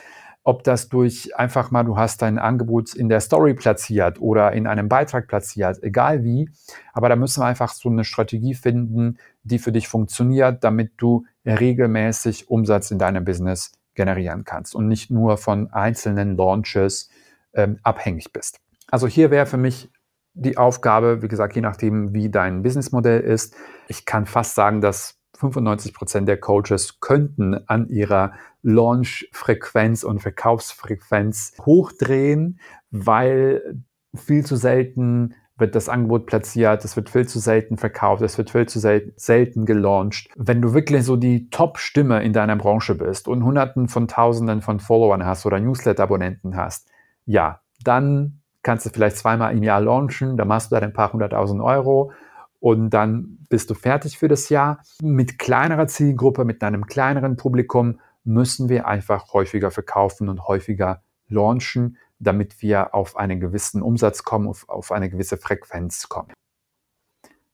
ob 0.47 0.63
das 0.63 0.89
durch 0.89 1.37
einfach 1.37 1.73
mal, 1.73 1.83
du 1.83 1.97
hast 1.97 2.23
dein 2.23 2.39
Angebot 2.39 2.95
in 2.95 3.09
der 3.09 3.19
Story 3.19 3.53
platziert 3.55 4.21
oder 4.21 4.53
in 4.53 4.69
einem 4.69 4.89
Beitrag 4.89 5.27
platziert, 5.27 5.83
egal 5.83 6.23
wie. 6.23 6.49
Aber 6.93 7.09
da 7.09 7.17
müssen 7.17 7.43
wir 7.43 7.47
einfach 7.47 7.73
so 7.73 7.89
eine 7.89 8.05
Strategie 8.05 8.55
finden, 8.55 9.19
die 9.43 9.59
für 9.59 9.73
dich 9.73 9.89
funktioniert, 9.89 10.63
damit 10.63 10.93
du 10.99 11.27
regelmäßig 11.45 12.49
Umsatz 12.49 12.93
in 12.93 13.01
deinem 13.01 13.25
Business 13.25 13.73
generieren 13.95 14.45
kannst 14.45 14.77
und 14.77 14.87
nicht 14.87 15.11
nur 15.11 15.37
von 15.37 15.73
einzelnen 15.73 16.37
Launches 16.37 17.11
ähm, 17.53 17.81
abhängig 17.83 18.33
bist. 18.33 18.61
Also 18.89 19.09
hier 19.09 19.33
wäre 19.33 19.47
für 19.47 19.57
mich 19.57 19.91
die 20.35 20.59
Aufgabe, 20.59 21.23
wie 21.23 21.29
gesagt, 21.29 21.57
je 21.57 21.63
nachdem, 21.63 22.15
wie 22.15 22.31
dein 22.31 22.63
Businessmodell 22.63 23.21
ist. 23.21 23.57
Ich 23.89 24.05
kann 24.05 24.27
fast 24.27 24.55
sagen, 24.55 24.81
dass 24.81 25.16
95 25.37 25.94
Prozent 25.94 26.29
der 26.29 26.38
Coaches 26.38 27.01
könnten 27.01 27.55
an 27.68 27.88
ihrer 27.88 28.33
Launch-Frequenz 28.62 30.03
und 30.03 30.20
Verkaufsfrequenz 30.20 31.55
hochdrehen, 31.64 32.59
weil 32.90 33.83
viel 34.14 34.44
zu 34.44 34.57
selten 34.57 35.35
wird 35.59 35.75
das 35.75 35.88
Angebot 35.88 36.27
platziert, 36.27 36.85
es 36.85 36.96
wird 36.96 37.09
viel 37.09 37.27
zu 37.27 37.38
selten 37.38 37.79
verkauft, 37.79 38.22
es 38.22 38.37
wird 38.37 38.51
viel 38.51 38.66
zu 38.66 38.79
sel 38.79 39.14
selten 39.16 39.64
gelauncht. 39.64 40.29
Wenn 40.37 40.61
du 40.61 40.75
wirklich 40.75 41.05
so 41.05 41.16
die 41.16 41.49
Top-Stimme 41.49 42.22
in 42.22 42.33
deiner 42.33 42.57
Branche 42.57 42.94
bist 42.94 43.27
und 43.27 43.42
Hunderten 43.42 43.88
von 43.88 44.07
Tausenden 44.07 44.61
von 44.61 44.81
Followern 44.81 45.25
hast 45.25 45.46
oder 45.46 45.59
Newsletter-Abonnenten 45.59 46.57
hast, 46.57 46.90
ja, 47.25 47.61
dann 47.83 48.42
kannst 48.62 48.85
du 48.85 48.90
vielleicht 48.90 49.16
zweimal 49.16 49.57
im 49.57 49.62
Jahr 49.62 49.81
launchen, 49.81 50.37
da 50.37 50.44
machst 50.44 50.70
du 50.70 50.75
dann 50.75 50.85
ein 50.85 50.92
paar 50.92 51.12
hunderttausend 51.12 51.62
Euro 51.62 52.12
und 52.61 52.90
dann 52.90 53.38
bist 53.49 53.71
du 53.71 53.75
fertig 53.75 54.19
für 54.19 54.29
das 54.29 54.49
Jahr. 54.49 54.81
Mit 55.03 55.38
kleinerer 55.38 55.87
Zielgruppe, 55.87 56.45
mit 56.45 56.62
einem 56.62 56.87
kleineren 56.87 57.37
Publikum 57.37 58.01
müssen 58.25 58.69
wir 58.69 58.87
einfach 58.87 59.33
häufiger 59.33 59.71
verkaufen 59.71 60.29
und 60.29 60.47
häufiger 60.49 61.03
launchen, 61.29 61.97
damit 62.19 62.62
wir 62.62 62.95
auf 62.95 63.16
einen 63.16 63.40
gewissen 63.40 63.83
Umsatz 63.83 64.25
kommen, 64.25 64.49
auf, 64.49 64.69
auf 64.69 64.92
eine 64.92 65.11
gewisse 65.11 65.37
Frequenz 65.37 66.09
kommen. 66.09 66.33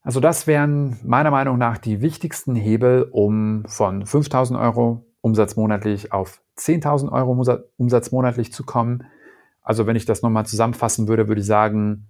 Also 0.03 0.19
das 0.19 0.47
wären 0.47 0.99
meiner 1.05 1.31
Meinung 1.31 1.59
nach 1.59 1.79
die 1.79 2.01
wichtigsten 2.01 2.57
Hebel, 2.57 3.09
um 3.13 3.65
von 3.67 4.05
5000 4.05 4.59
Euro 4.59 5.07
Umsatz 5.21 5.55
monatlich 5.55 6.13
auf 6.13 6.43
10.000 6.59 7.13
Euro 7.13 7.31
Umsatz 7.77 8.11
monatlich 8.11 8.53
zu 8.53 8.65
kommen. 8.65 9.05
Also 9.63 9.87
wenn 9.87 9.95
ich 9.95 10.05
das 10.05 10.23
nochmal 10.23 10.45
zusammenfassen 10.45 11.07
würde, 11.07 11.29
würde 11.29 11.41
ich 11.41 11.47
sagen, 11.47 12.09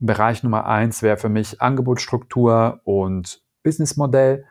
Bereich 0.00 0.42
Nummer 0.42 0.66
eins 0.66 1.02
wäre 1.02 1.18
für 1.18 1.28
mich 1.28 1.60
Angebotsstruktur 1.60 2.80
und 2.84 3.42
Businessmodell. 3.62 4.46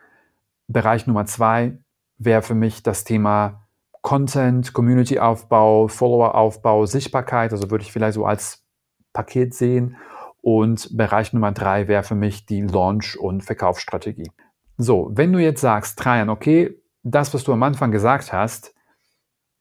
Bereich 0.68 1.06
Nummer 1.06 1.26
zwei 1.26 1.78
wäre 2.18 2.42
für 2.42 2.54
mich 2.54 2.82
das 2.84 3.02
Thema 3.02 3.66
Content, 4.00 4.72
Community-Aufbau, 4.72 5.88
Follower-Aufbau, 5.88 6.86
Sichtbarkeit. 6.86 7.52
Also 7.52 7.70
würde 7.70 7.82
ich 7.82 7.92
vielleicht 7.92 8.14
so 8.14 8.24
als 8.24 8.64
Paket 9.12 9.54
sehen. 9.54 9.96
Und 10.40 10.96
Bereich 10.96 11.32
Nummer 11.32 11.52
drei 11.52 11.88
wäre 11.88 12.04
für 12.04 12.14
mich 12.14 12.46
die 12.46 12.62
Launch- 12.62 13.18
und 13.18 13.42
Verkaufsstrategie. 13.42 14.30
So, 14.78 15.10
wenn 15.12 15.32
du 15.32 15.38
jetzt 15.38 15.60
sagst, 15.60 15.98
Trajan, 15.98 16.30
okay, 16.30 16.80
das, 17.02 17.34
was 17.34 17.44
du 17.44 17.52
am 17.52 17.62
Anfang 17.62 17.90
gesagt 17.90 18.32
hast, 18.32 18.74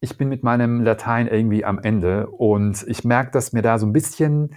ich 0.02 0.18
bin 0.18 0.30
mit 0.30 0.44
meinem 0.44 0.82
Latein 0.82 1.28
irgendwie 1.28 1.66
am 1.66 1.80
Ende 1.80 2.28
und 2.28 2.86
ich 2.88 3.04
merke, 3.04 3.32
dass 3.32 3.52
mir 3.52 3.62
da 3.62 3.78
so 3.78 3.86
ein 3.86 3.92
bisschen 3.92 4.56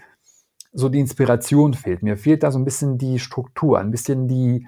so 0.72 0.88
die 0.88 1.00
Inspiration 1.00 1.74
fehlt. 1.74 2.02
Mir 2.02 2.16
fehlt 2.16 2.42
da 2.42 2.50
so 2.50 2.58
ein 2.58 2.64
bisschen 2.64 2.98
die 2.98 3.18
Struktur, 3.18 3.78
ein 3.78 3.90
bisschen 3.90 4.28
die, 4.28 4.66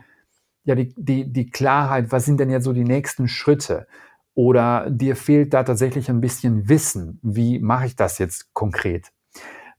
ja, 0.64 0.74
die, 0.74 0.94
die, 0.96 1.32
die 1.32 1.50
Klarheit, 1.50 2.12
was 2.12 2.24
sind 2.24 2.40
denn 2.40 2.50
jetzt 2.50 2.64
so 2.64 2.72
die 2.72 2.84
nächsten 2.84 3.28
Schritte? 3.28 3.86
Oder 4.34 4.90
dir 4.90 5.16
fehlt 5.16 5.54
da 5.54 5.62
tatsächlich 5.62 6.10
ein 6.10 6.20
bisschen 6.20 6.68
Wissen, 6.68 7.20
wie 7.22 7.58
mache 7.58 7.86
ich 7.86 7.96
das 7.96 8.18
jetzt 8.18 8.52
konkret? 8.52 9.12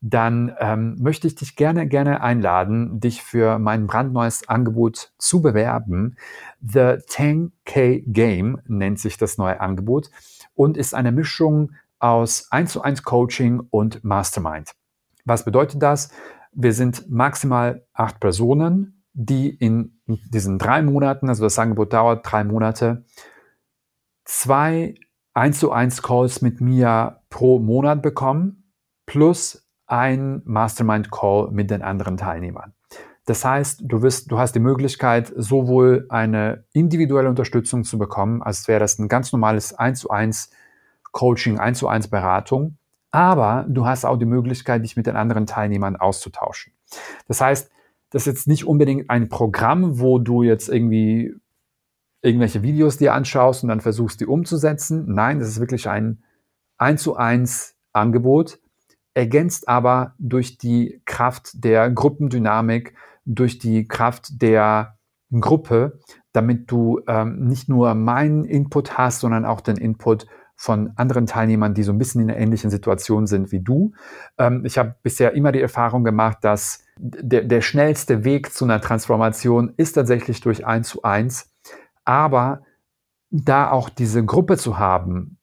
dann 0.08 0.56
ähm, 0.60 0.98
möchte 1.00 1.26
ich 1.26 1.34
dich 1.34 1.56
gerne, 1.56 1.88
gerne 1.88 2.22
einladen, 2.22 3.00
dich 3.00 3.24
für 3.24 3.58
mein 3.58 3.88
brandneues 3.88 4.48
Angebot 4.48 5.12
zu 5.18 5.42
bewerben. 5.42 6.16
The 6.62 7.00
10K 7.08 8.04
Game 8.06 8.62
nennt 8.68 9.00
sich 9.00 9.18
das 9.18 9.40
neue 9.40 9.60
Angebot 9.60 10.12
und 10.54 10.78
ist 10.78 10.94
eine 10.94 11.12
Mischung 11.12 11.72
aus 11.98 12.52
1 12.52 12.72
zu 12.72 12.84
1 12.84 13.02
Coaching 13.02 13.62
und 13.72 14.04
Mastermind. 14.04 14.76
Was 15.26 15.44
bedeutet 15.44 15.82
das? 15.82 16.10
Wir 16.54 16.74
sind 16.74 17.10
maximal 17.10 17.86
acht 17.94 18.20
Personen, 18.20 19.04
die 19.14 19.50
in 19.50 20.00
diesen 20.06 20.60
drei 20.60 20.82
Monaten, 20.82 21.30
also 21.30 21.44
das 21.44 21.60
Angebot 21.60 21.94
dauert 21.94 22.30
drei 22.30 22.44
Monate, 22.44 23.06
zwei 24.24 24.96
1 25.34 25.60
zu 25.60 25.72
1 25.72 26.02
Calls 26.02 26.42
mit 26.42 26.62
mir 26.62 27.22
pro 27.30 27.60
Monat 27.60 28.02
bekommen, 28.02 28.72
plus 29.06 29.68
ein 29.88 30.42
Mastermind 30.46 31.12
Call 31.12 31.50
mit 31.52 31.70
den 31.70 31.82
anderen 31.82 32.18
Teilnehmern. 32.18 32.74
Das 33.26 33.44
heißt, 33.44 33.82
du, 33.84 34.02
wirst, 34.02 34.32
du 34.32 34.38
hast 34.38 34.54
die 34.54 34.60
Möglichkeit, 34.60 35.34
sowohl 35.36 36.06
eine 36.10 36.66
individuelle 36.74 37.28
Unterstützung 37.28 37.84
zu 37.84 37.98
bekommen, 37.98 38.44
als 38.44 38.68
wäre 38.68 38.80
das 38.80 39.00
ein 39.00 39.08
ganz 39.08 39.32
normales 39.32 39.74
1 39.74 40.00
zu 40.00 40.10
1 40.10 40.52
Coaching, 41.12 41.60
1 41.60 41.80
zu 41.80 41.88
1 41.88 42.08
Beratung, 42.10 42.78
aber 43.16 43.66
du 43.70 43.86
hast 43.86 44.06
auch 44.06 44.18
die 44.18 44.26
Möglichkeit, 44.26 44.84
dich 44.84 44.98
mit 44.98 45.08
den 45.08 45.16
anderen 45.16 45.46
Teilnehmern 45.46 45.96
auszutauschen. 45.96 46.74
Das 47.28 47.40
heißt, 47.42 47.72
das 48.10 48.24
ist 48.24 48.28
jetzt 48.28 48.48
nicht 48.48 48.66
unbedingt 48.66 49.10
ein 49.10 49.30
Programm, 49.30 50.00
wo 50.00 50.20
du 50.20 50.44
jetzt 50.44 50.70
irgendwie 50.70 51.34
irgendwelche 52.22 52.62
Videos 52.62 52.98
dir 52.98 53.14
anschaust 53.14 53.64
und 53.64 53.70
dann 53.70 53.82
versuchst, 53.82 54.20
die 54.20 54.26
umzusetzen. 54.26 55.06
Nein, 55.08 55.40
das 55.40 55.48
ist 55.48 55.60
wirklich 55.60 55.88
ein 55.88 56.24
1 56.78 57.02
zu 57.02 57.16
1 57.16 57.76
Angebot, 57.94 58.60
ergänzt 59.14 59.70
aber 59.70 60.14
durch 60.20 60.58
die 60.58 61.02
Kraft 61.06 61.64
der 61.64 61.90
Gruppendynamik, 61.90 62.96
durch 63.26 63.60
die 63.60 63.88
Kraft 63.88 64.42
der 64.42 64.98
Gruppe, 65.32 66.00
damit 66.34 66.70
du 66.70 67.00
ähm, 67.08 67.48
nicht 67.48 67.70
nur 67.70 67.96
meinen 67.96 68.44
Input 68.44 68.98
hast, 68.98 69.22
sondern 69.22 69.46
auch 69.46 69.62
den 69.62 69.78
Input 69.78 70.28
von 70.56 70.94
anderen 70.96 71.26
Teilnehmern, 71.26 71.74
die 71.74 71.84
so 71.84 71.92
ein 71.92 71.98
bisschen 71.98 72.22
in 72.22 72.32
einer 72.32 72.40
ähnlichen 72.40 72.70
Situation 72.70 73.28
sind 73.28 73.52
wie 73.52 73.60
du. 73.60 73.94
Ähm, 74.38 74.64
ich 74.66 74.78
habe 74.78 74.96
bisher 75.04 75.34
immer 75.34 75.52
die 75.52 75.62
Erfahrung 75.62 76.04
gemacht, 76.04 76.38
dass 76.42 76.84
der, 76.98 77.44
der 77.44 77.62
schnellste 77.62 78.24
Weg 78.24 78.54
zu 78.54 78.64
einer 78.66 78.80
Transformation 78.80 79.74
ist 79.76 79.94
tatsächlich 79.94 80.40
durch 80.42 80.66
eins 80.66 80.90
zu 80.90 81.04
eins. 81.04 81.54
Aber 82.06 82.62
da 83.32 83.70
auch 83.72 83.90
diese 83.90 84.24
Gruppe 84.24 84.58
zu 84.58 84.78
haben, 84.80 85.38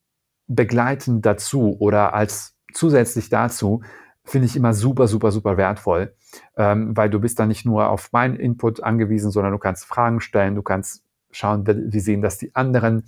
begleitend 0.46 1.27
dazu 1.27 1.77
oder 1.79 2.14
als 2.14 2.57
zusätzlich 2.72 3.29
dazu, 3.29 3.83
finde 4.25 4.46
ich 4.46 4.57
immer 4.57 4.72
super, 4.72 5.09
super, 5.09 5.31
super 5.31 5.57
wertvoll, 5.57 6.14
ähm, 6.57 6.96
weil 6.96 7.11
du 7.11 7.20
bist 7.20 7.38
dann 7.38 7.48
nicht 7.48 7.66
nur 7.66 7.90
auf 7.90 8.12
meinen 8.12 8.37
Input 8.37 8.83
angewiesen, 8.83 9.31
sondern 9.31 9.53
du 9.53 9.59
kannst 9.59 9.85
Fragen 9.85 10.20
stellen, 10.20 10.55
du 10.55 10.62
kannst 10.62 11.05
schauen, 11.33 11.66
wie 11.66 12.01
sehen 12.01 12.23
das 12.23 12.38
die 12.38 12.55
anderen. 12.55 13.05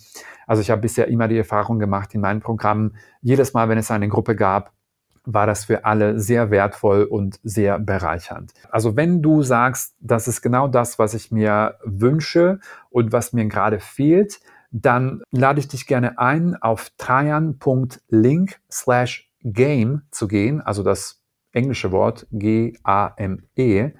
Also 0.46 0.62
ich 0.62 0.70
habe 0.70 0.82
bisher 0.82 1.08
immer 1.08 1.28
die 1.28 1.38
Erfahrung 1.38 1.78
gemacht 1.78 2.14
in 2.14 2.20
meinen 2.20 2.40
Programmen, 2.40 2.96
jedes 3.20 3.54
Mal, 3.54 3.68
wenn 3.68 3.78
es 3.78 3.90
eine 3.90 4.08
Gruppe 4.08 4.34
gab, 4.34 4.72
war 5.26 5.46
das 5.46 5.64
für 5.64 5.84
alle 5.84 6.20
sehr 6.20 6.50
wertvoll 6.50 7.04
und 7.04 7.40
sehr 7.42 7.78
bereichernd. 7.78 8.52
Also 8.70 8.96
wenn 8.96 9.22
du 9.22 9.42
sagst, 9.42 9.94
das 10.00 10.28
ist 10.28 10.42
genau 10.42 10.68
das, 10.68 10.98
was 10.98 11.14
ich 11.14 11.30
mir 11.30 11.76
wünsche 11.84 12.60
und 12.90 13.12
was 13.12 13.32
mir 13.32 13.46
gerade 13.46 13.80
fehlt, 13.80 14.40
dann 14.70 15.22
lade 15.30 15.60
ich 15.60 15.68
dich 15.68 15.86
gerne 15.86 16.18
ein, 16.18 16.56
auf 16.56 16.90
trajan.link 16.98 18.60
slash 18.70 19.30
game 19.44 20.02
zu 20.10 20.26
gehen, 20.26 20.60
also 20.60 20.82
das 20.82 21.22
englische 21.52 21.92
Wort 21.92 22.26
G-A-M-E, 22.32 23.92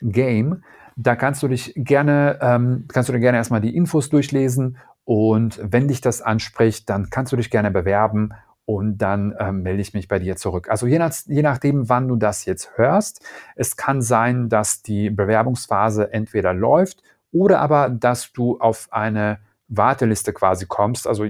Game. 0.00 0.64
Da 0.96 1.14
kannst 1.14 1.42
du 1.42 1.48
dich 1.48 1.72
gerne, 1.76 2.38
ähm, 2.40 2.86
kannst 2.88 3.08
du 3.08 3.12
dir 3.12 3.20
gerne 3.20 3.38
erstmal 3.38 3.60
die 3.60 3.76
Infos 3.76 4.08
durchlesen 4.08 4.78
und 5.04 5.60
wenn 5.62 5.88
dich 5.88 6.00
das 6.00 6.22
anspricht, 6.22 6.88
dann 6.88 7.10
kannst 7.10 7.32
du 7.32 7.36
dich 7.36 7.50
gerne 7.50 7.70
bewerben 7.70 8.32
und 8.64 8.98
dann 8.98 9.34
ähm, 9.38 9.62
melde 9.62 9.80
ich 9.80 9.94
mich 9.94 10.08
bei 10.08 10.18
dir 10.18 10.36
zurück. 10.36 10.68
Also 10.68 10.86
je, 10.86 10.98
nach, 10.98 11.14
je 11.26 11.42
nachdem, 11.42 11.88
wann 11.88 12.08
du 12.08 12.16
das 12.16 12.44
jetzt 12.44 12.76
hörst, 12.76 13.24
es 13.54 13.76
kann 13.76 14.02
sein, 14.02 14.48
dass 14.48 14.82
die 14.82 15.08
Bewerbungsphase 15.08 16.12
entweder 16.12 16.52
läuft 16.52 17.02
oder 17.30 17.60
aber, 17.60 17.88
dass 17.88 18.32
du 18.32 18.58
auf 18.58 18.88
eine 18.90 19.38
Warteliste 19.68 20.32
quasi 20.32 20.66
kommst. 20.66 21.06
Also 21.06 21.26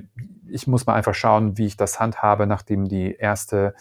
ich 0.48 0.66
muss 0.66 0.86
mal 0.86 0.94
einfach 0.94 1.14
schauen, 1.14 1.58
wie 1.58 1.66
ich 1.66 1.76
das 1.76 2.00
handhabe, 2.00 2.46
nachdem 2.46 2.88
die 2.88 3.14
erste 3.14 3.74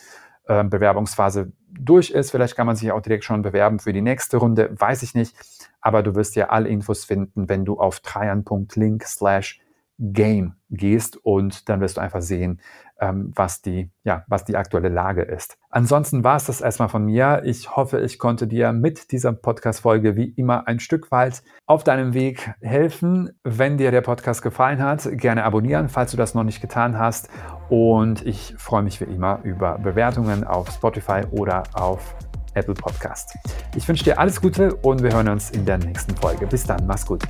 äh, 0.47 0.63
Bewerbungsphase 0.63 1.51
durch 1.79 2.11
ist. 2.11 2.31
Vielleicht 2.31 2.55
kann 2.55 2.67
man 2.67 2.75
sich 2.75 2.91
auch 2.91 3.01
direkt 3.01 3.23
schon 3.23 3.41
bewerben 3.41 3.79
für 3.79 3.93
die 3.93 4.01
nächste 4.01 4.37
Runde, 4.37 4.69
weiß 4.77 5.03
ich 5.03 5.13
nicht. 5.13 5.35
Aber 5.81 6.03
du 6.03 6.15
wirst 6.15 6.35
ja 6.35 6.49
alle 6.49 6.69
Infos 6.69 7.05
finden, 7.05 7.49
wenn 7.49 7.65
du 7.65 7.79
auf 7.79 7.99
trajan.link 7.99 9.03
slash 9.03 9.61
game 9.97 10.55
gehst. 10.69 11.17
Und 11.17 11.69
dann 11.69 11.81
wirst 11.81 11.97
du 11.97 12.01
einfach 12.01 12.21
sehen, 12.21 12.61
ähm, 12.99 13.31
was, 13.35 13.61
die, 13.61 13.91
ja, 14.03 14.23
was 14.27 14.45
die 14.45 14.55
aktuelle 14.55 14.89
Lage 14.89 15.21
ist. 15.21 15.57
Ansonsten 15.69 16.23
war 16.23 16.37
es 16.37 16.45
das 16.45 16.61
erstmal 16.61 16.89
von 16.89 17.05
mir. 17.05 17.41
Ich 17.45 17.75
hoffe, 17.75 17.99
ich 17.99 18.19
konnte 18.19 18.47
dir 18.47 18.71
mit 18.71 19.11
dieser 19.11 19.33
Podcast-Folge 19.33 20.15
wie 20.15 20.29
immer 20.29 20.67
ein 20.67 20.79
Stück 20.79 21.11
weit 21.11 21.43
auf 21.65 21.83
deinem 21.83 22.13
Weg 22.13 22.53
helfen. 22.61 23.31
Wenn 23.43 23.77
dir 23.77 23.91
der 23.91 24.01
Podcast 24.01 24.41
gefallen 24.41 24.81
hat, 24.81 25.07
gerne 25.11 25.43
abonnieren, 25.43 25.89
falls 25.89 26.11
du 26.11 26.17
das 26.17 26.33
noch 26.33 26.43
nicht 26.43 26.61
getan 26.61 26.97
hast. 26.97 27.29
Und 27.69 28.25
ich 28.25 28.55
freue 28.57 28.83
mich 28.83 29.01
wie 29.01 29.05
immer 29.05 29.39
über 29.43 29.77
Bewertungen 29.77 30.43
auf 30.43 30.69
Spotify 30.69 31.21
oder 31.31 31.63
auf 31.73 32.15
Apple 32.53 32.73
Podcast. 32.73 33.37
Ich 33.75 33.87
wünsche 33.87 34.03
dir 34.05 34.17
alles 34.17 34.41
Gute 34.41 34.75
und 34.75 35.03
wir 35.03 35.11
hören 35.11 35.27
uns 35.27 35.51
in 35.51 35.65
der 35.65 35.77
nächsten 35.77 36.15
Folge. 36.15 36.47
Bis 36.47 36.63
dann, 36.63 36.87
mach's 36.87 37.05
gut. 37.05 37.23